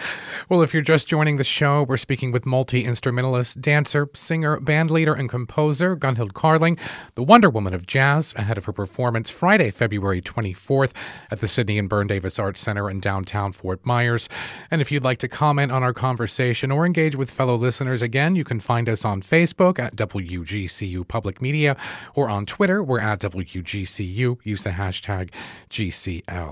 well, 0.48 0.62
if 0.62 0.75
you're 0.75 0.84
just 0.84 1.08
joining 1.08 1.38
the 1.38 1.44
show, 1.44 1.82
we're 1.82 1.98
speaking 1.98 2.32
with 2.32 2.46
multi 2.46 2.86
instrumentalist, 2.86 3.60
dancer, 3.62 4.08
singer, 4.13 4.60
bandleader, 4.60 5.18
and 5.18 5.27
composer 5.27 5.98
Gunhild 5.98 6.34
Carling, 6.34 6.77
the 7.15 7.24
Wonder 7.24 7.50
Woman 7.50 7.74
of 7.74 7.88
Jazz, 7.88 8.36
ahead 8.38 8.60
of 8.60 8.65
her 8.65 8.74
performance 8.74 9.32
Friday, 9.32 9.72
February 9.72 10.22
24th 10.22 10.91
at 11.32 11.39
the 11.41 11.48
Sidney 11.48 11.80
and 11.80 11.89
Berne 11.89 12.06
Davis 12.06 12.38
Arts 12.38 12.62
Center 12.62 12.91
in 12.91 13.00
downtown 13.00 13.53
Fort 13.53 13.84
Myers. 13.84 14.30
And 14.70 14.82
if 14.82 14.91
you'd 14.91 15.03
like 15.03 15.18
to 15.18 15.27
comment 15.27 15.72
on 15.72 15.82
our 15.82 15.94
conversation 15.94 16.70
or 16.70 16.86
engage 16.86 17.15
with 17.15 17.32
fellow 17.32 17.56
listeners, 17.56 18.03
again, 18.03 18.36
you 18.36 18.44
can 18.44 18.60
find 18.60 18.88
us 18.88 19.03
on 19.03 19.24
Facebook 19.24 19.80
at 19.80 19.96
WGCU 19.96 21.08
Public 21.08 21.41
Media 21.41 21.75
or 22.13 22.30
on 22.30 22.46
Twitter, 22.46 22.84
we're 22.84 23.00
at 23.00 23.20
WGCU. 23.20 24.38
Use 24.44 24.62
the 24.62 24.70
hashtag 24.70 25.32
GCL. 25.72 26.50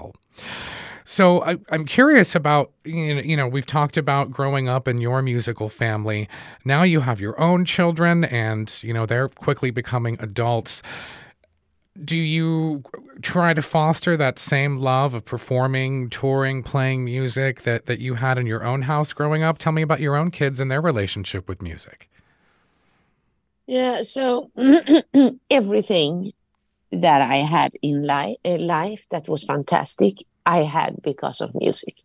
So 1.09 1.43
I, 1.43 1.57
I'm 1.71 1.85
curious 1.85 2.35
about 2.35 2.71
you 2.83 3.15
know, 3.15 3.21
you 3.21 3.35
know 3.35 3.47
we've 3.47 3.65
talked 3.65 3.97
about 3.97 4.29
growing 4.29 4.69
up 4.69 4.87
in 4.87 5.01
your 5.01 5.23
musical 5.23 5.67
family. 5.67 6.29
Now 6.65 6.83
you 6.83 6.99
have 6.99 7.19
your 7.19 7.39
own 7.41 7.65
children, 7.65 8.25
and 8.25 8.71
you 8.83 8.93
know 8.93 9.07
they're 9.07 9.29
quickly 9.29 9.71
becoming 9.71 10.17
adults. 10.19 10.83
Do 12.05 12.15
you 12.15 12.83
try 13.23 13.55
to 13.55 13.61
foster 13.63 14.15
that 14.17 14.37
same 14.37 14.77
love 14.77 15.15
of 15.15 15.25
performing, 15.25 16.11
touring, 16.11 16.61
playing 16.61 17.05
music 17.05 17.63
that 17.63 17.87
that 17.87 17.99
you 17.99 18.13
had 18.13 18.37
in 18.37 18.45
your 18.45 18.63
own 18.63 18.83
house 18.83 19.11
growing 19.11 19.41
up? 19.41 19.57
Tell 19.57 19.73
me 19.73 19.81
about 19.81 20.01
your 20.01 20.15
own 20.15 20.29
kids 20.29 20.59
and 20.59 20.69
their 20.69 20.79
relationship 20.79 21.49
with 21.49 21.59
music. 21.59 22.07
Yeah, 23.65 24.03
so 24.03 24.51
everything 25.49 26.33
that 26.91 27.21
I 27.21 27.37
had 27.37 27.73
in 27.81 28.05
life, 28.05 28.37
life 28.45 29.05
that 29.11 29.27
was 29.27 29.43
fantastic, 29.43 30.17
I 30.45 30.63
had 30.63 31.01
because 31.03 31.41
of 31.41 31.53
music. 31.55 31.95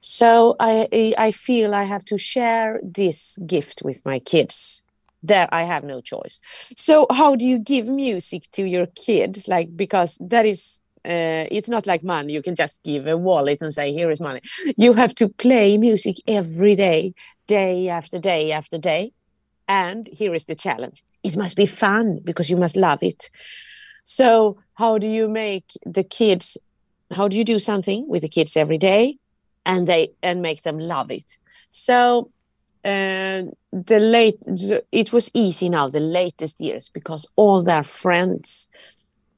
So 0.00 0.54
I 0.60 1.14
I 1.18 1.30
feel 1.32 1.74
I 1.74 1.84
have 1.84 2.04
to 2.06 2.18
share 2.18 2.80
this 2.82 3.38
gift 3.46 3.82
with 3.84 4.04
my 4.04 4.18
kids. 4.18 4.84
There 5.22 5.48
I 5.50 5.64
have 5.64 5.82
no 5.82 6.00
choice. 6.00 6.40
So 6.76 7.06
how 7.10 7.34
do 7.34 7.44
you 7.44 7.58
give 7.58 7.88
music 7.88 8.44
to 8.52 8.62
your 8.62 8.86
kids? 8.86 9.48
Like 9.48 9.76
because 9.76 10.16
that 10.20 10.46
is 10.46 10.80
uh, 11.04 11.46
it's 11.50 11.68
not 11.68 11.86
like 11.86 12.04
money. 12.04 12.32
You 12.32 12.42
can 12.42 12.54
just 12.54 12.82
give 12.84 13.06
a 13.06 13.16
wallet 13.16 13.58
and 13.60 13.72
say, 13.72 13.92
"Here 13.92 14.10
is 14.10 14.20
money." 14.20 14.40
You 14.76 14.92
have 14.94 15.14
to 15.16 15.28
play 15.28 15.78
music 15.78 16.16
every 16.26 16.74
day, 16.74 17.14
day 17.46 17.88
after 17.88 18.18
day 18.18 18.52
after 18.52 18.78
day. 18.78 19.12
And 19.66 20.08
here 20.08 20.34
is 20.34 20.44
the 20.44 20.54
challenge: 20.54 21.02
it 21.24 21.36
must 21.36 21.56
be 21.56 21.66
fun 21.66 22.20
because 22.24 22.50
you 22.50 22.56
must 22.56 22.76
love 22.76 23.02
it. 23.02 23.30
So 24.08 24.56
how 24.74 24.96
do 24.96 25.06
you 25.06 25.28
make 25.28 25.66
the 25.84 26.02
kids? 26.02 26.56
How 27.12 27.28
do 27.28 27.36
you 27.36 27.44
do 27.44 27.58
something 27.58 28.08
with 28.08 28.22
the 28.22 28.28
kids 28.28 28.56
every 28.56 28.78
day, 28.78 29.18
and 29.66 29.86
they 29.86 30.08
and 30.22 30.40
make 30.40 30.62
them 30.62 30.78
love 30.78 31.10
it? 31.10 31.36
So 31.70 32.30
uh, 32.86 33.42
the 33.70 34.00
late 34.00 34.38
it 34.92 35.12
was 35.12 35.30
easy 35.34 35.68
now 35.68 35.88
the 35.88 36.00
latest 36.00 36.58
years 36.58 36.88
because 36.88 37.28
all 37.36 37.62
their 37.62 37.82
friends 37.82 38.70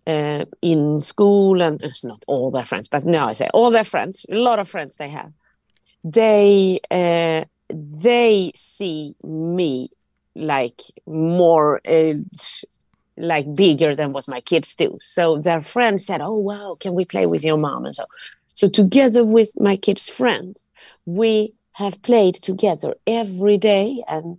uh, 0.07 0.45
in 0.63 1.01
school 1.01 1.61
and 1.63 1.83
uh, 1.83 1.89
not 2.05 2.25
all 2.29 2.53
their 2.53 2.63
friends, 2.63 2.89
but 2.89 3.05
now 3.05 3.27
I 3.27 3.33
say 3.33 3.49
all 3.53 3.73
their 3.73 3.85
friends, 3.85 4.25
a 4.31 4.37
lot 4.37 4.61
of 4.61 4.69
friends 4.69 4.97
they 4.97 5.09
have, 5.09 5.33
they 6.05 6.79
uh, 6.93 7.45
they 7.69 8.53
see 8.55 9.17
me 9.25 9.89
like 10.37 10.81
more 11.07 11.81
uh, 11.89 12.15
like 13.21 13.55
bigger 13.55 13.95
than 13.95 14.13
what 14.13 14.29
my 14.29 14.41
kids 14.41 14.75
do. 14.75 14.97
So 15.01 15.39
their 15.39 15.61
friends 15.61 16.07
said, 16.07 16.21
"Oh 16.23 16.39
wow, 16.39 16.77
can 16.81 16.95
we 16.95 17.05
play 17.05 17.27
with 17.27 17.45
your 17.45 17.57
mom?" 17.57 17.87
And 17.87 17.95
so, 17.95 18.05
so 18.55 18.69
together 18.69 19.25
with 19.25 19.51
my 19.59 19.77
kids' 19.77 20.09
friends, 20.09 20.73
we 21.07 21.55
have 21.73 22.03
played 22.03 22.35
together 22.35 22.95
every 23.07 23.59
day, 23.59 24.03
and 24.09 24.39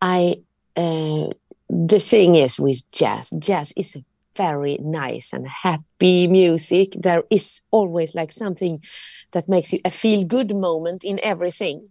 I. 0.00 0.36
Uh, 0.76 1.28
the 1.70 1.98
thing 1.98 2.34
is 2.34 2.58
with 2.58 2.90
jazz, 2.92 3.30
jazz 3.38 3.74
is 3.76 3.98
very 4.38 4.78
nice 4.80 5.32
and 5.32 5.46
happy 5.46 6.26
music. 6.28 6.92
There 6.98 7.24
is 7.30 7.60
always 7.70 8.14
like 8.14 8.32
something 8.32 8.82
that 9.32 9.48
makes 9.48 9.72
you 9.72 9.80
a 9.84 9.90
feel 9.90 10.24
good 10.24 10.54
moment 10.54 11.04
in 11.04 11.18
everything. 11.22 11.90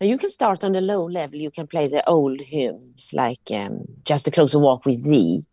And 0.00 0.10
you 0.10 0.18
can 0.18 0.30
start 0.30 0.62
on 0.62 0.76
a 0.76 0.80
low 0.80 1.04
level. 1.04 1.38
You 1.38 1.50
can 1.50 1.66
play 1.66 1.88
the 1.88 2.06
old 2.08 2.40
hymns 2.40 3.12
like 3.14 3.50
um, 3.52 3.84
Just 4.04 4.28
a 4.28 4.30
Closer 4.30 4.58
Walk 4.58 4.84
with 4.84 5.04
Thee. 5.04 5.46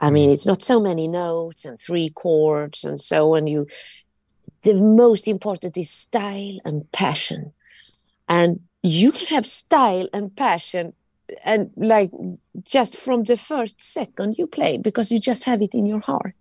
I 0.00 0.10
mean, 0.10 0.30
it's 0.30 0.46
not 0.46 0.62
so 0.62 0.80
many 0.80 1.08
notes 1.08 1.64
and 1.64 1.80
three 1.80 2.10
chords 2.10 2.84
and 2.84 3.00
so 3.00 3.34
on. 3.34 3.46
You, 3.46 3.66
the 4.62 4.74
most 4.74 5.26
important 5.26 5.76
is 5.76 5.90
style 5.90 6.58
and 6.64 6.90
passion. 6.92 7.52
And 8.28 8.60
you 8.82 9.10
can 9.10 9.26
have 9.28 9.46
style 9.46 10.08
and 10.12 10.36
passion 10.36 10.92
and 11.44 11.70
like 11.76 12.10
just 12.64 12.96
from 12.96 13.24
the 13.24 13.36
first 13.36 13.82
second 13.82 14.36
you 14.38 14.46
play 14.46 14.78
because 14.78 15.12
you 15.12 15.18
just 15.18 15.44
have 15.44 15.60
it 15.60 15.74
in 15.74 15.84
your 15.84 16.00
heart 16.00 16.32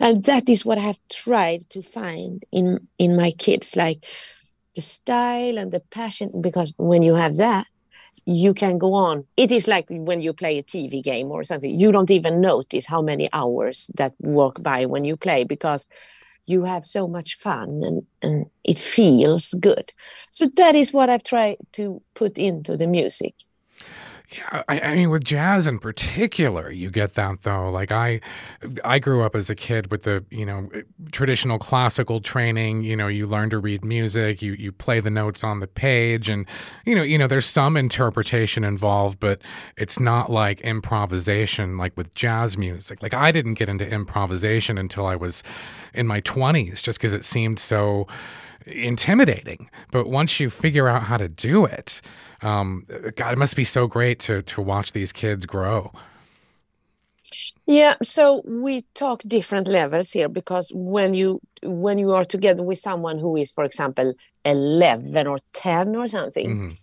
and 0.00 0.24
that 0.24 0.48
is 0.48 0.64
what 0.64 0.78
i 0.78 0.80
have 0.80 0.98
tried 1.08 1.60
to 1.70 1.80
find 1.80 2.44
in 2.50 2.88
in 2.98 3.16
my 3.16 3.30
kids 3.30 3.76
like 3.76 4.04
the 4.74 4.80
style 4.80 5.58
and 5.58 5.72
the 5.72 5.80
passion 5.80 6.28
because 6.42 6.72
when 6.76 7.02
you 7.02 7.14
have 7.14 7.36
that 7.36 7.66
you 8.26 8.52
can 8.52 8.78
go 8.78 8.94
on. 8.94 9.24
It 9.36 9.50
is 9.50 9.66
like 9.66 9.86
when 9.88 10.20
you 10.20 10.32
play 10.32 10.58
a 10.58 10.62
tv 10.62 11.02
game 11.02 11.30
or 11.30 11.44
something 11.44 11.78
you 11.78 11.92
don't 11.92 12.10
even 12.10 12.40
notice 12.40 12.86
how 12.86 13.00
many 13.02 13.28
hours 13.32 13.90
that 13.94 14.14
walk 14.20 14.62
by 14.62 14.86
when 14.86 15.04
you 15.04 15.16
play 15.16 15.44
because 15.44 15.88
you 16.44 16.64
have 16.64 16.84
so 16.84 17.06
much 17.06 17.36
fun 17.36 17.82
and, 17.84 18.02
and 18.20 18.46
it 18.64 18.78
feels 18.78 19.54
good. 19.60 19.90
So 20.30 20.46
that 20.56 20.74
is 20.74 20.92
what 20.92 21.10
i've 21.10 21.24
tried 21.24 21.56
to 21.72 22.02
put 22.14 22.38
into 22.38 22.76
the 22.76 22.86
music 22.86 23.34
Yeah, 24.34 24.62
I, 24.66 24.80
I 24.80 24.94
mean, 24.94 25.10
with 25.10 25.24
jazz 25.24 25.66
in 25.66 25.78
particular, 25.78 26.70
you 26.70 26.90
get 26.90 27.14
that 27.14 27.42
though. 27.42 27.68
Like 27.70 27.92
I, 27.92 28.20
I 28.82 28.98
grew 28.98 29.22
up 29.22 29.36
as 29.36 29.50
a 29.50 29.54
kid 29.54 29.90
with 29.90 30.04
the 30.04 30.24
you 30.30 30.46
know 30.46 30.70
eh, 30.74 30.82
traditional 31.10 31.58
classical 31.58 32.20
training. 32.20 32.82
You 32.82 32.96
know, 32.96 33.08
you 33.08 33.26
learn 33.26 33.50
to 33.50 33.58
read 33.58 33.84
music, 33.84 34.40
you 34.40 34.52
you 34.54 34.72
play 34.72 35.00
the 35.00 35.10
notes 35.10 35.44
on 35.44 35.60
the 35.60 35.66
page, 35.66 36.30
and 36.30 36.46
you 36.86 36.94
know, 36.94 37.02
you 37.02 37.18
know, 37.18 37.26
there's 37.26 37.44
some 37.44 37.76
interpretation 37.76 38.64
involved, 38.64 39.20
but 39.20 39.42
it's 39.76 40.00
not 40.00 40.30
like 40.30 40.62
improvisation 40.62 41.76
like 41.76 41.94
with 41.94 42.14
jazz 42.14 42.56
music. 42.56 43.02
Like 43.02 43.12
I 43.14 43.32
didn't 43.32 43.54
get 43.54 43.68
into 43.68 43.86
improvisation 43.86 44.78
until 44.78 45.04
I 45.04 45.16
was 45.16 45.42
in 45.92 46.06
my 46.06 46.22
20s, 46.22 46.82
just 46.82 46.98
because 46.98 47.12
it 47.12 47.24
seemed 47.26 47.58
so 47.58 48.06
intimidating. 48.66 49.68
But 49.90 50.08
once 50.08 50.40
you 50.40 50.48
figure 50.50 50.88
out 50.88 51.02
how 51.04 51.16
to 51.18 51.28
do 51.28 51.64
it, 51.64 52.00
um, 52.42 52.84
God, 53.16 53.32
it 53.32 53.38
must 53.38 53.56
be 53.56 53.64
so 53.64 53.86
great 53.86 54.18
to 54.20 54.42
to 54.42 54.62
watch 54.62 54.92
these 54.92 55.12
kids 55.12 55.46
grow. 55.46 55.92
Yeah, 57.66 57.94
so 58.02 58.42
we 58.44 58.82
talk 58.94 59.22
different 59.22 59.68
levels 59.68 60.12
here 60.12 60.28
because 60.28 60.72
when 60.74 61.14
you 61.14 61.40
when 61.62 61.98
you 61.98 62.12
are 62.12 62.24
together 62.24 62.62
with 62.62 62.78
someone 62.78 63.18
who 63.18 63.36
is, 63.36 63.52
for 63.52 63.64
example, 63.64 64.14
eleven 64.44 65.26
or 65.26 65.38
ten 65.52 65.94
or 65.96 66.08
something, 66.08 66.50
Mhm. 66.50 66.76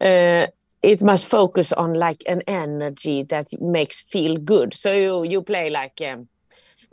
uh, 0.00 0.46
it 0.82 1.02
must 1.02 1.26
focus 1.26 1.72
on 1.72 1.94
like 1.94 2.22
an 2.28 2.42
energy 2.46 3.22
that 3.24 3.46
makes 3.60 4.00
feel 4.02 4.36
good. 4.36 4.74
So 4.74 4.92
you 4.92 5.24
you 5.24 5.42
play 5.42 5.70
like 5.70 6.00
um, 6.12 6.28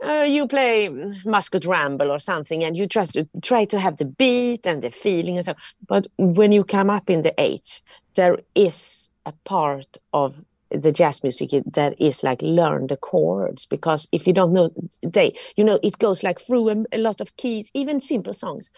uh, 0.04 0.26
you 0.28 0.46
play 0.46 0.88
Muskrat 1.24 1.64
Ramble 1.64 2.10
or 2.10 2.18
something, 2.18 2.64
and 2.64 2.76
you 2.76 2.86
try 2.86 3.04
to 3.06 3.28
try 3.42 3.64
to 3.66 3.78
have 3.78 3.96
the 3.96 4.04
beat 4.04 4.66
and 4.66 4.82
the 4.82 4.90
feeling 4.90 5.36
and 5.36 5.44
so. 5.44 5.54
But 5.86 6.06
when 6.16 6.52
you 6.52 6.64
come 6.64 6.90
up 6.90 7.10
in 7.10 7.22
the 7.22 7.34
age, 7.38 7.82
there 8.14 8.38
is 8.54 9.10
a 9.26 9.32
part 9.44 9.98
of 10.12 10.44
the 10.70 10.92
jazz 10.92 11.22
music 11.22 11.50
that 11.66 12.00
is 12.00 12.22
like 12.22 12.40
learn 12.42 12.86
the 12.86 12.96
chords 12.96 13.66
because 13.66 14.08
if 14.12 14.26
you 14.26 14.32
don't 14.32 14.52
know 14.52 14.70
they 15.02 15.32
you 15.56 15.64
know 15.64 15.80
it 15.82 15.98
goes 15.98 16.22
like 16.22 16.40
through 16.40 16.68
a, 16.68 16.76
a 16.92 16.98
lot 16.98 17.20
of 17.20 17.36
keys 17.36 17.70
even 17.74 18.00
simple 18.00 18.32
songs 18.32 18.70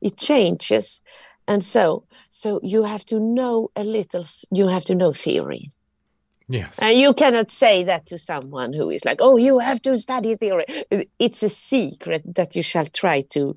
it 0.00 0.16
changes 0.16 1.02
and 1.46 1.62
so 1.62 2.04
so 2.30 2.60
you 2.62 2.84
have 2.84 3.04
to 3.04 3.20
know 3.20 3.70
a 3.76 3.84
little 3.84 4.24
you 4.50 4.68
have 4.68 4.84
to 4.84 4.94
know 4.94 5.12
theory 5.12 5.68
yes 6.48 6.78
and 6.80 6.98
you 6.98 7.14
cannot 7.14 7.50
say 7.50 7.82
that 7.84 8.06
to 8.06 8.18
someone 8.18 8.72
who 8.72 8.90
is 8.90 9.04
like 9.04 9.18
oh 9.20 9.36
you 9.36 9.58
have 9.58 9.80
to 9.80 9.98
study 9.98 10.34
theory 10.34 10.64
it's 11.18 11.42
a 11.42 11.48
secret 11.48 12.22
that 12.34 12.54
you 12.54 12.62
shall 12.62 12.86
try 12.86 13.22
to 13.22 13.56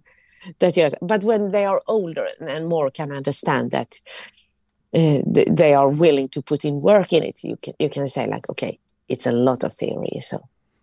that 0.60 0.78
yes 0.78 0.94
but 1.02 1.24
when 1.24 1.50
they 1.50 1.66
are 1.66 1.82
older 1.88 2.28
and 2.40 2.68
more 2.68 2.90
can 2.90 3.12
understand 3.12 3.72
that 3.72 4.00
uh, 4.94 5.20
they 5.26 5.74
are 5.74 5.90
willing 5.90 6.30
to 6.30 6.42
put 6.42 6.64
in 6.64 6.82
work 6.82 7.12
in 7.14 7.24
it, 7.24 7.44
you 7.44 7.58
can 7.58 7.74
you 7.80 7.90
can 7.90 8.08
say 8.08 8.26
like, 8.26 8.50
okay, 8.50 8.80
it's 9.10 9.26
a 9.26 9.32
lot 9.32 9.64
of 9.64 9.74
theory, 9.74 10.20
so 10.20 10.38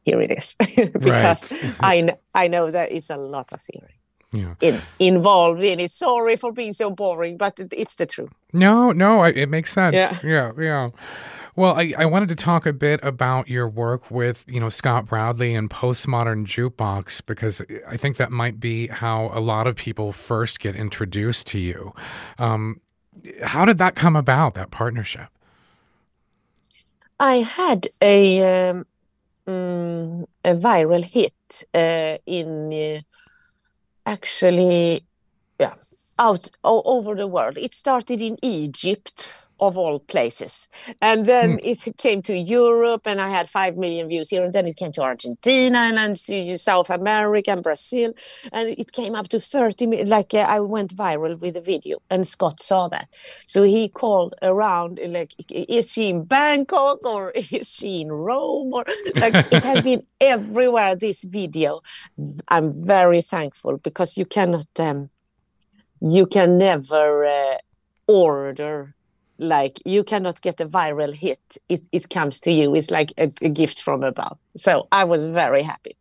here 0.04 0.20
it 0.20 0.30
is, 0.30 0.56
because 1.00 1.54
I 1.80 2.16
I 2.34 2.48
know 2.48 2.70
that 2.70 2.92
it's 2.92 3.10
a 3.10 3.16
lot 3.16 3.52
of 3.52 3.60
theory. 3.60 3.94
Yeah. 4.32 4.54
In, 4.60 4.80
involved 4.98 5.62
in 5.62 5.78
it. 5.78 5.92
Sorry 5.92 6.36
for 6.36 6.52
being 6.52 6.72
so 6.72 6.90
boring, 6.90 7.36
but 7.36 7.58
it, 7.60 7.72
it's 7.72 7.94
the 7.96 8.06
truth. 8.06 8.32
No, 8.52 8.90
no, 8.90 9.22
it 9.22 9.48
makes 9.48 9.72
sense. 9.72 9.94
Yeah, 9.94 10.12
yeah. 10.24 10.50
yeah. 10.58 10.88
Well, 11.56 11.78
I, 11.78 11.94
I 11.96 12.06
wanted 12.06 12.28
to 12.30 12.34
talk 12.34 12.66
a 12.66 12.72
bit 12.72 12.98
about 13.04 13.48
your 13.48 13.68
work 13.68 14.10
with, 14.10 14.44
you 14.48 14.58
know, 14.58 14.68
Scott 14.68 15.06
Bradley 15.06 15.54
and 15.54 15.70
Postmodern 15.70 16.46
Jukebox 16.46 17.24
because 17.24 17.62
I 17.88 17.96
think 17.96 18.16
that 18.16 18.32
might 18.32 18.58
be 18.58 18.88
how 18.88 19.30
a 19.32 19.38
lot 19.38 19.68
of 19.68 19.76
people 19.76 20.10
first 20.10 20.58
get 20.58 20.74
introduced 20.74 21.46
to 21.48 21.60
you. 21.60 21.94
Um, 22.38 22.80
how 23.42 23.64
did 23.64 23.78
that 23.78 23.94
come 23.94 24.16
about, 24.16 24.54
that 24.54 24.72
partnership? 24.72 25.28
I 27.20 27.36
had 27.36 27.86
a 28.02 28.70
um, 28.70 28.86
um, 29.46 30.26
a 30.44 30.54
viral 30.54 31.04
hit 31.04 31.64
uh, 31.72 32.18
in 32.26 32.72
uh, 32.72 33.00
actually 34.04 35.04
yeah 35.60 35.74
out 36.18 36.50
all 36.64 36.82
over 36.84 37.14
the 37.14 37.28
world. 37.28 37.58
It 37.58 37.74
started 37.74 38.20
in 38.20 38.38
Egypt 38.42 39.36
of 39.60 39.76
all 39.76 39.98
places. 39.98 40.68
And 41.00 41.26
then 41.26 41.58
mm. 41.58 41.60
it 41.62 41.96
came 41.96 42.22
to 42.22 42.36
Europe, 42.36 43.06
and 43.06 43.20
I 43.20 43.28
had 43.28 43.48
5 43.48 43.76
million 43.76 44.08
views 44.08 44.30
here. 44.30 44.42
And 44.42 44.52
then 44.52 44.66
it 44.66 44.76
came 44.76 44.92
to 44.92 45.02
Argentina 45.02 45.78
and 45.78 45.96
then 45.96 46.14
to 46.14 46.58
South 46.58 46.90
America 46.90 47.50
and 47.50 47.62
Brazil. 47.62 48.12
And 48.52 48.68
it 48.70 48.92
came 48.92 49.14
up 49.14 49.28
to 49.28 49.40
30 49.40 49.86
million. 49.86 50.08
Like 50.08 50.34
uh, 50.34 50.38
I 50.38 50.60
went 50.60 50.94
viral 50.96 51.40
with 51.40 51.56
a 51.56 51.60
video, 51.60 51.98
and 52.10 52.26
Scott 52.26 52.62
saw 52.62 52.88
that. 52.88 53.08
So 53.46 53.62
he 53.62 53.88
called 53.88 54.34
around, 54.42 55.00
like, 55.06 55.32
is 55.50 55.92
she 55.92 56.08
in 56.08 56.24
Bangkok 56.24 57.04
or 57.04 57.30
is 57.34 57.74
she 57.74 58.02
in 58.02 58.08
Rome? 58.12 58.72
Or 58.72 58.84
like 59.14 59.34
it 59.34 59.62
has 59.62 59.82
been 59.82 60.04
everywhere, 60.20 60.96
this 60.96 61.22
video. 61.22 61.80
I'm 62.48 62.72
very 62.86 63.20
thankful 63.20 63.78
because 63.78 64.16
you 64.16 64.26
cannot, 64.26 64.66
um, 64.78 65.10
you 66.00 66.26
can 66.26 66.58
never 66.58 67.24
uh, 67.24 67.58
order 68.06 68.94
like 69.38 69.80
you 69.84 70.04
cannot 70.04 70.40
get 70.40 70.60
a 70.60 70.66
viral 70.66 71.12
hit. 71.12 71.58
It, 71.68 71.86
it 71.92 72.10
comes 72.10 72.40
to 72.40 72.52
you. 72.52 72.74
It's 72.74 72.90
like 72.90 73.12
a, 73.18 73.30
a 73.42 73.48
gift 73.48 73.82
from 73.82 74.02
above. 74.02 74.38
So 74.56 74.88
i 74.92 75.04
was 75.04 75.24
very 75.24 75.62
happy. 75.62 75.96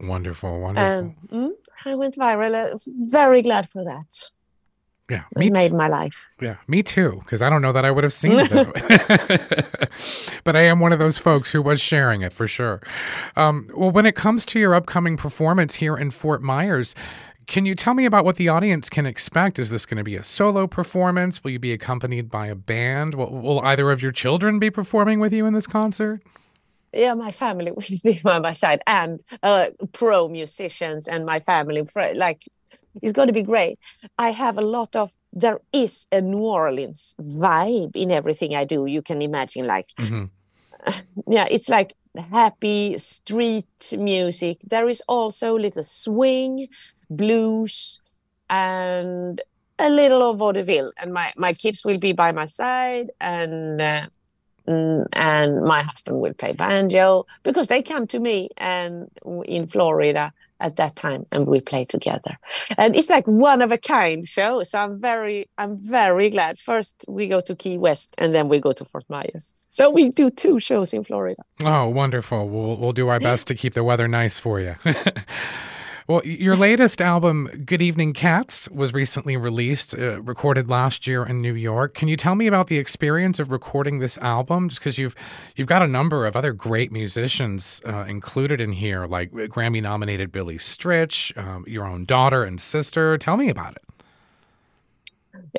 Wonderful 0.00 0.60
wonderful. 0.60 1.14
Um, 1.30 1.56
i 1.84 1.94
went 1.94 2.16
viral. 2.16 2.74
Uh, 2.74 2.78
very 2.86 3.42
glad 3.42 3.68
for 3.70 3.84
that. 3.84 4.30
Yeah 5.08 5.24
it 5.36 5.52
made 5.52 5.72
my 5.72 5.88
life. 5.88 6.26
Yeah 6.40 6.56
me 6.68 6.82
too 6.82 7.20
because 7.24 7.42
i 7.42 7.50
don't 7.50 7.62
know 7.62 7.72
that 7.72 7.84
i 7.84 7.90
would 7.90 8.04
have 8.04 8.12
seen 8.12 8.32
it 8.34 8.50
but 10.44 10.54
i 10.54 10.60
am 10.60 10.78
one 10.78 10.92
of 10.92 11.00
those 11.00 11.18
folks 11.18 11.50
who 11.50 11.60
was 11.60 11.80
sharing 11.80 12.22
it 12.22 12.32
for 12.32 12.46
sure. 12.46 12.80
Um, 13.36 13.68
well 13.74 13.90
when 13.90 14.06
it 14.06 14.14
comes 14.14 14.46
to 14.46 14.60
your 14.60 14.74
upcoming 14.74 15.16
performance 15.16 15.76
here 15.76 15.96
in 15.96 16.10
fort 16.12 16.42
myers 16.42 16.94
can 17.50 17.66
you 17.66 17.74
tell 17.74 17.94
me 17.94 18.04
about 18.04 18.24
what 18.24 18.36
the 18.36 18.48
audience 18.48 18.88
can 18.88 19.06
expect? 19.06 19.58
Is 19.58 19.70
this 19.70 19.84
going 19.84 19.98
to 19.98 20.04
be 20.04 20.14
a 20.14 20.22
solo 20.22 20.68
performance? 20.68 21.42
Will 21.42 21.50
you 21.50 21.58
be 21.58 21.72
accompanied 21.72 22.30
by 22.30 22.46
a 22.46 22.54
band? 22.54 23.16
Will, 23.16 23.28
will 23.28 23.60
either 23.62 23.90
of 23.90 24.00
your 24.00 24.12
children 24.12 24.60
be 24.60 24.70
performing 24.70 25.18
with 25.18 25.32
you 25.32 25.46
in 25.46 25.52
this 25.52 25.66
concert? 25.66 26.22
Yeah, 26.92 27.14
my 27.14 27.32
family 27.32 27.72
will 27.76 27.82
be 28.04 28.20
by 28.22 28.38
my 28.38 28.52
side 28.52 28.82
and 28.86 29.18
uh, 29.42 29.66
pro 29.92 30.28
musicians 30.28 31.08
and 31.08 31.26
my 31.26 31.40
family. 31.40 31.84
Like, 32.14 32.46
it's 33.02 33.12
going 33.12 33.26
to 33.26 33.34
be 33.34 33.42
great. 33.42 33.80
I 34.16 34.30
have 34.30 34.56
a 34.56 34.62
lot 34.62 34.94
of, 34.94 35.10
there 35.32 35.58
is 35.72 36.06
a 36.12 36.20
New 36.20 36.44
Orleans 36.44 37.16
vibe 37.20 37.96
in 37.96 38.12
everything 38.12 38.54
I 38.54 38.64
do. 38.64 38.86
You 38.86 39.02
can 39.02 39.20
imagine, 39.22 39.66
like, 39.66 39.86
mm-hmm. 39.98 40.92
yeah, 41.26 41.48
it's 41.50 41.68
like 41.68 41.94
happy 42.30 42.96
street 42.98 43.94
music. 43.98 44.58
There 44.62 44.88
is 44.88 45.02
also 45.08 45.56
a 45.56 45.60
little 45.60 45.82
swing 45.82 46.68
blues, 47.10 48.00
and 48.48 49.40
a 49.78 49.90
little 49.90 50.30
of 50.30 50.38
vaudeville. 50.38 50.92
And 50.96 51.12
my, 51.12 51.32
my 51.36 51.52
kids 51.52 51.84
will 51.84 51.98
be 51.98 52.12
by 52.12 52.32
my 52.32 52.46
side, 52.46 53.10
and 53.20 53.80
uh, 53.80 54.06
mm, 54.66 55.06
and 55.12 55.62
my 55.64 55.82
husband 55.82 56.20
will 56.20 56.34
play 56.34 56.52
banjo 56.52 57.26
because 57.42 57.68
they 57.68 57.82
come 57.82 58.06
to 58.08 58.18
me 58.18 58.50
and 58.56 59.10
in 59.46 59.66
Florida 59.66 60.32
at 60.60 60.76
that 60.76 60.94
time 60.94 61.24
and 61.32 61.46
we 61.46 61.60
play 61.60 61.84
together. 61.84 62.38
And 62.76 62.94
it's 62.94 63.08
like 63.08 63.26
one 63.26 63.62
of 63.62 63.72
a 63.72 63.78
kind 63.78 64.28
show. 64.28 64.62
So 64.62 64.78
i'm 64.78 64.98
very 64.98 65.48
i'm 65.58 65.78
very 65.78 66.28
glad. 66.30 66.58
First 66.58 67.04
we 67.08 67.26
go 67.26 67.40
to 67.40 67.56
key 67.56 67.78
west 67.78 68.14
and 68.18 68.34
then 68.34 68.48
we 68.48 68.60
go 68.60 68.72
to 68.72 68.84
fort 68.84 69.04
myers. 69.08 69.54
So 69.68 69.90
we 69.90 70.10
do 70.10 70.30
two 70.30 70.60
shows 70.60 70.92
in 70.92 71.02
florida. 71.04 71.42
Oh 71.64 71.88
wonderful. 71.88 72.48
We'll, 72.48 72.76
we'll 72.76 72.92
do 72.92 73.08
our 73.08 73.20
best 73.30 73.46
to 73.48 73.54
keep 73.54 73.74
the 73.74 73.84
weather 73.84 74.06
nice 74.06 74.38
for 74.38 74.60
you 74.60 74.76
Well, 76.10 76.26
your 76.26 76.56
latest 76.56 77.00
album, 77.00 77.46
Good 77.64 77.80
Evening 77.80 78.12
Cats, 78.14 78.68
was 78.70 78.92
recently 78.92 79.36
released, 79.36 79.96
uh, 79.96 80.20
recorded 80.22 80.68
last 80.68 81.06
year 81.06 81.24
in 81.24 81.40
New 81.40 81.54
York. 81.54 81.94
Can 81.94 82.08
you 82.08 82.16
tell 82.16 82.34
me 82.34 82.48
about 82.48 82.66
the 82.66 82.78
experience 82.78 83.38
of 83.38 83.52
recording 83.52 84.00
this 84.00 84.18
album? 84.18 84.70
Just 84.70 84.80
because 84.80 84.98
you've 84.98 85.14
you've 85.54 85.68
got 85.68 85.82
a 85.82 85.86
number 85.86 86.26
of 86.26 86.34
other 86.34 86.52
great 86.52 86.90
musicians 86.90 87.80
uh, 87.86 88.06
included 88.08 88.60
in 88.60 88.72
here, 88.72 89.06
like 89.06 89.30
Grammy-nominated 89.30 90.32
Billy 90.32 90.58
Stritch, 90.58 91.30
um, 91.38 91.64
your 91.68 91.86
own 91.86 92.06
daughter 92.06 92.42
and 92.42 92.60
sister. 92.60 93.16
Tell 93.16 93.36
me 93.36 93.48
about 93.48 93.76
it. 93.76 93.84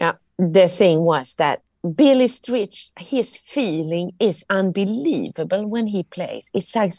Yeah, 0.02 0.16
the 0.38 0.68
thing 0.68 1.00
was 1.00 1.36
that 1.36 1.62
Billy 1.96 2.26
Stritch, 2.26 2.92
his 3.00 3.38
feeling 3.38 4.12
is 4.20 4.44
unbelievable 4.50 5.66
when 5.66 5.88
he 5.88 6.04
plays. 6.04 6.52
It's 6.54 6.76
like 6.76 6.92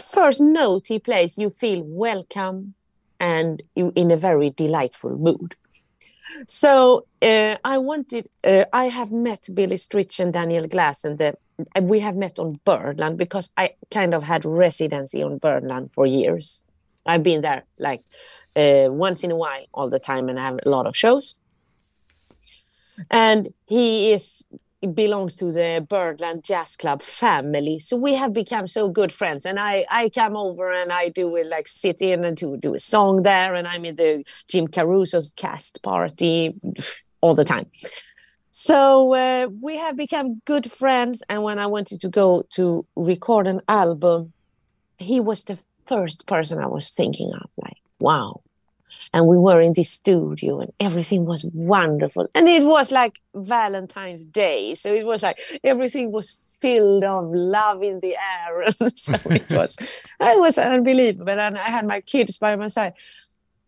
first 0.00 0.40
note 0.40 0.88
he 0.88 0.98
plays, 0.98 1.38
you 1.38 1.50
feel 1.50 1.82
welcome 1.82 2.74
and 3.18 3.62
you 3.74 3.92
in 3.94 4.10
a 4.10 4.16
very 4.16 4.50
delightful 4.50 5.16
mood. 5.16 5.54
So 6.48 7.06
uh, 7.22 7.56
I 7.64 7.78
wanted, 7.78 8.28
uh, 8.44 8.64
I 8.72 8.86
have 8.86 9.10
met 9.12 9.48
Billy 9.54 9.76
Stritch 9.76 10.20
and 10.20 10.32
Daniel 10.32 10.66
Glass, 10.66 11.04
and 11.04 11.18
the, 11.18 11.34
we 11.82 12.00
have 12.00 12.16
met 12.16 12.38
on 12.38 12.60
Birdland 12.64 13.16
because 13.16 13.50
I 13.56 13.70
kind 13.90 14.14
of 14.14 14.22
had 14.22 14.44
residency 14.44 15.22
on 15.22 15.38
Birdland 15.38 15.92
for 15.92 16.06
years. 16.06 16.62
I've 17.06 17.22
been 17.22 17.40
there 17.40 17.64
like 17.78 18.02
uh, 18.54 18.88
once 18.90 19.24
in 19.24 19.30
a 19.30 19.36
while, 19.36 19.64
all 19.72 19.88
the 19.88 19.98
time, 19.98 20.28
and 20.28 20.38
I 20.38 20.42
have 20.42 20.58
a 20.64 20.68
lot 20.68 20.86
of 20.86 20.96
shows. 20.96 21.40
And 23.10 23.52
he 23.66 24.12
is 24.12 24.46
belongs 24.94 25.36
to 25.36 25.52
the 25.52 25.84
Birdland 25.88 26.44
Jazz 26.44 26.76
Club 26.76 27.02
family. 27.02 27.78
So 27.78 27.96
we 27.96 28.14
have 28.14 28.32
become 28.32 28.66
so 28.66 28.88
good 28.88 29.12
friends. 29.12 29.46
And 29.46 29.58
I, 29.58 29.84
I 29.90 30.08
come 30.10 30.36
over 30.36 30.70
and 30.70 30.92
I 30.92 31.08
do 31.08 31.34
it 31.36 31.46
like 31.46 31.66
sit 31.66 32.02
in 32.02 32.24
and 32.24 32.36
to 32.38 32.56
do 32.56 32.74
a 32.74 32.78
song 32.78 33.22
there. 33.22 33.54
And 33.54 33.66
I'm 33.66 33.84
in 33.84 33.96
the 33.96 34.24
Jim 34.48 34.68
Caruso's 34.68 35.32
cast 35.36 35.82
party 35.82 36.54
all 37.20 37.34
the 37.34 37.44
time. 37.44 37.66
So 38.50 39.14
uh, 39.14 39.48
we 39.60 39.76
have 39.76 39.96
become 39.96 40.40
good 40.44 40.70
friends. 40.70 41.22
And 41.28 41.42
when 41.42 41.58
I 41.58 41.66
wanted 41.66 42.00
to 42.02 42.08
go 42.08 42.44
to 42.50 42.86
record 42.96 43.46
an 43.46 43.60
album, 43.68 44.32
he 44.98 45.20
was 45.20 45.44
the 45.44 45.58
first 45.86 46.26
person 46.26 46.58
I 46.58 46.66
was 46.66 46.94
thinking 46.94 47.32
of. 47.34 47.50
Like, 47.56 47.76
wow, 47.98 48.40
and 49.12 49.26
we 49.26 49.36
were 49.36 49.60
in 49.60 49.72
this 49.72 49.90
studio 49.90 50.60
and 50.60 50.72
everything 50.80 51.24
was 51.24 51.44
wonderful. 51.52 52.28
And 52.34 52.48
it 52.48 52.64
was 52.64 52.90
like 52.90 53.20
valentine's 53.34 54.24
day 54.24 54.74
so 54.74 54.92
it 54.92 55.06
was 55.06 55.22
like 55.22 55.36
everything 55.62 56.12
was 56.12 56.42
filled 56.58 57.04
of 57.04 57.28
love 57.30 57.82
in 57.82 58.00
the 58.00 58.16
air. 58.16 58.66
So 58.96 59.14
it 59.26 59.50
was 59.52 59.78
it 60.20 60.40
was 60.40 60.58
unbelievable. 60.58 61.38
And 61.38 61.56
i 61.56 61.68
had 61.68 61.86
my 61.86 62.00
kids 62.00 62.38
by 62.38 62.56
my 62.56 62.68
side. 62.68 62.94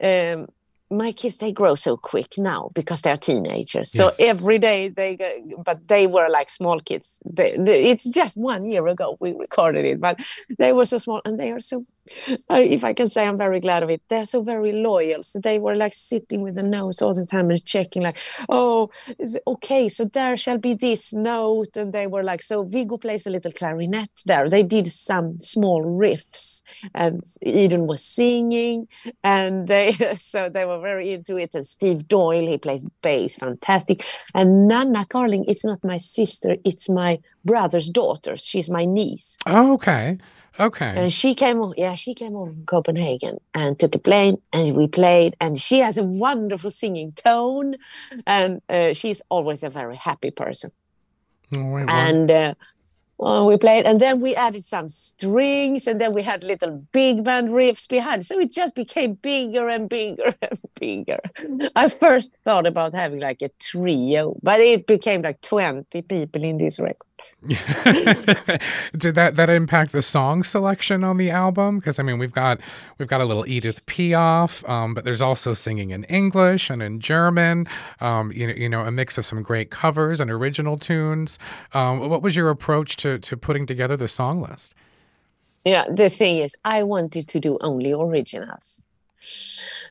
Um, 0.02 0.48
my 0.90 1.12
kids 1.12 1.36
they 1.38 1.52
grow 1.52 1.74
so 1.74 1.96
quick 1.96 2.34
now 2.38 2.70
because 2.74 3.02
they 3.02 3.10
are 3.10 3.16
teenagers. 3.16 3.90
So 3.92 4.06
Yes. 4.06 4.16
every 4.20 4.58
day 4.58 4.88
they 4.88 5.16
go 5.16 5.30
but 5.64 5.88
they 5.88 6.06
were 6.06 6.28
like 6.30 6.50
small 6.50 6.80
kids. 6.80 7.20
They, 7.30 7.56
they- 7.58 7.90
it's 7.90 8.04
just 8.10 8.36
one 8.36 8.64
year 8.70 8.86
ago 8.88 9.16
we 9.20 9.32
recorded 9.32 9.84
it 9.84 10.00
but 10.00 10.18
they 10.58 10.72
were 10.72 10.86
so 10.86 10.98
small 10.98 11.20
and 11.24 11.38
they 11.38 11.52
are 11.52 11.60
so 11.60 11.84
uh, 12.50 12.54
if 12.76 12.82
i 12.84 12.92
can 12.94 13.06
say 13.06 13.26
i'm 13.26 13.36
very 13.36 13.60
glad 13.60 13.82
of 13.82 13.90
it 13.90 14.00
they're 14.08 14.24
so 14.24 14.42
very 14.42 14.72
loyal. 14.72 15.22
So 15.22 15.38
they 15.40 15.58
were 15.58 15.76
like 15.76 15.94
sitting 15.94 16.40
with 16.42 16.54
the 16.54 16.62
notes 16.62 17.02
all 17.02 17.14
the 17.14 17.26
time 17.26 17.50
and 17.50 17.64
checking 17.64 18.02
like 18.02 18.18
oh 18.48 18.90
is 19.18 19.34
it 19.36 19.42
okay? 19.46 19.88
So 19.88 20.04
there 20.04 20.36
shall 20.36 20.58
be 20.58 20.74
this 20.74 21.12
note. 21.12 21.76
And 21.76 21.92
they 21.92 22.06
were 22.06 22.22
like 22.22 22.42
so 22.42 22.64
vigo 22.64 22.96
plays 22.96 23.26
a 23.26 23.30
little 23.30 23.52
clarinet 23.52 24.10
there. 24.26 24.48
They 24.48 24.62
did 24.62 24.86
some 24.92 25.38
small 25.40 25.82
riffs 25.84 26.62
and 26.94 27.22
eden 27.42 27.86
was 27.86 28.02
singing 28.04 28.88
and 29.22 29.68
they 29.68 29.92
so 30.18 30.48
they 30.48 30.64
were 30.64 30.77
very 30.80 31.12
into 31.12 31.36
it 31.36 31.54
and 31.54 31.66
steve 31.66 32.06
doyle 32.08 32.46
he 32.46 32.58
plays 32.58 32.84
bass 33.02 33.36
fantastic 33.36 34.04
and 34.34 34.68
nana 34.68 35.04
carling 35.06 35.44
it's 35.48 35.64
not 35.64 35.82
my 35.84 35.96
sister 35.96 36.56
it's 36.64 36.88
my 36.88 37.18
brother's 37.44 37.88
daughter 37.90 38.36
she's 38.36 38.68
my 38.70 38.84
niece 38.84 39.36
Oh, 39.46 39.74
okay. 39.74 40.18
Okay. 40.60 40.92
and 40.96 41.12
she 41.12 41.34
came 41.36 41.72
yeah 41.76 41.94
she 41.94 42.14
came 42.14 42.34
over 42.34 42.50
from 42.50 42.66
copenhagen 42.66 43.38
and 43.54 43.78
took 43.78 43.94
a 43.94 43.98
plane 43.98 44.38
and 44.52 44.74
we 44.74 44.88
played 44.88 45.36
and 45.40 45.60
she 45.60 45.78
has 45.78 45.96
a 45.98 46.02
wonderful 46.02 46.70
singing 46.70 47.12
tone 47.12 47.76
and 48.26 48.60
uh, 48.68 48.92
she's 48.92 49.22
always 49.28 49.62
a 49.62 49.70
very 49.70 49.94
happy 49.96 50.32
person 50.32 50.72
right, 51.52 51.86
well, 51.86 51.88
and 51.90 52.30
uh, 52.30 52.54
well, 53.18 53.46
we 53.46 53.56
played 53.56 53.84
and 53.84 54.00
then 54.00 54.20
we 54.20 54.34
added 54.34 54.64
some 54.64 54.88
strings 54.88 55.86
and 55.86 56.00
then 56.00 56.12
we 56.12 56.22
had 56.22 56.44
little 56.44 56.84
big 56.92 57.24
band 57.24 57.48
riffs 57.50 57.88
behind. 57.88 58.24
So 58.24 58.38
it 58.38 58.50
just 58.50 58.76
became 58.76 59.14
bigger 59.14 59.68
and 59.68 59.88
bigger 59.88 60.34
and 60.42 60.60
bigger. 60.78 61.18
I 61.74 61.88
first 61.88 62.36
thought 62.44 62.66
about 62.66 62.94
having 62.94 63.20
like 63.20 63.42
a 63.42 63.50
trio 63.58 64.36
but 64.42 64.60
it 64.60 64.86
became 64.86 65.22
like 65.22 65.40
20 65.40 66.02
people 66.02 66.44
in 66.44 66.58
this 66.58 66.78
record 66.78 67.06
Did 67.48 69.14
that 69.14 69.36
that 69.36 69.48
impact 69.48 69.92
the 69.92 70.02
song 70.02 70.42
selection 70.42 71.04
on 71.04 71.16
the 71.16 71.30
album? 71.30 71.78
Because 71.78 71.98
I 71.98 72.02
mean, 72.02 72.18
we've 72.18 72.32
got 72.32 72.58
we've 72.98 73.08
got 73.08 73.20
a 73.20 73.24
little 73.24 73.46
Edith 73.46 73.84
Piaf, 73.86 74.68
um, 74.68 74.92
but 74.92 75.04
there's 75.04 75.22
also 75.22 75.54
singing 75.54 75.90
in 75.90 76.04
English 76.04 76.68
and 76.68 76.82
in 76.82 77.00
German. 77.00 77.68
Um, 78.00 78.32
you 78.32 78.48
know, 78.48 78.54
you 78.54 78.68
know, 78.68 78.80
a 78.80 78.90
mix 78.90 79.18
of 79.18 79.24
some 79.24 79.42
great 79.42 79.70
covers 79.70 80.20
and 80.20 80.30
original 80.30 80.76
tunes. 80.76 81.38
Um, 81.74 82.08
what 82.08 82.22
was 82.22 82.34
your 82.34 82.50
approach 82.50 82.96
to 82.96 83.18
to 83.20 83.36
putting 83.36 83.66
together 83.66 83.96
the 83.96 84.08
song 84.08 84.40
list? 84.42 84.74
Yeah, 85.64 85.84
the 85.90 86.08
thing 86.08 86.38
is, 86.38 86.56
I 86.64 86.82
wanted 86.82 87.28
to 87.28 87.40
do 87.40 87.58
only 87.60 87.92
originals. 87.92 88.80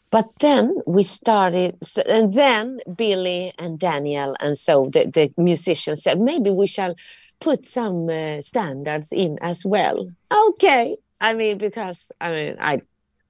But 0.10 0.28
then 0.40 0.78
we 0.86 1.04
started, 1.04 1.78
and 2.08 2.34
then 2.34 2.80
Billy 2.96 3.54
and 3.60 3.78
Daniel, 3.78 4.36
and 4.40 4.58
so 4.58 4.90
the, 4.92 5.06
the 5.06 5.34
musicians 5.42 6.04
said, 6.04 6.20
maybe 6.20 6.50
we 6.50 6.66
shall 6.68 6.94
put 7.40 7.68
some 7.68 8.08
uh, 8.10 8.42
standards 8.42 9.12
in 9.12 9.38
as 9.42 9.66
well. 9.66 10.06
Okay. 10.32 10.96
I 11.22 11.34
mean, 11.34 11.58
because 11.58 12.12
I 12.22 12.32
mean, 12.32 12.56
I, 12.60 12.82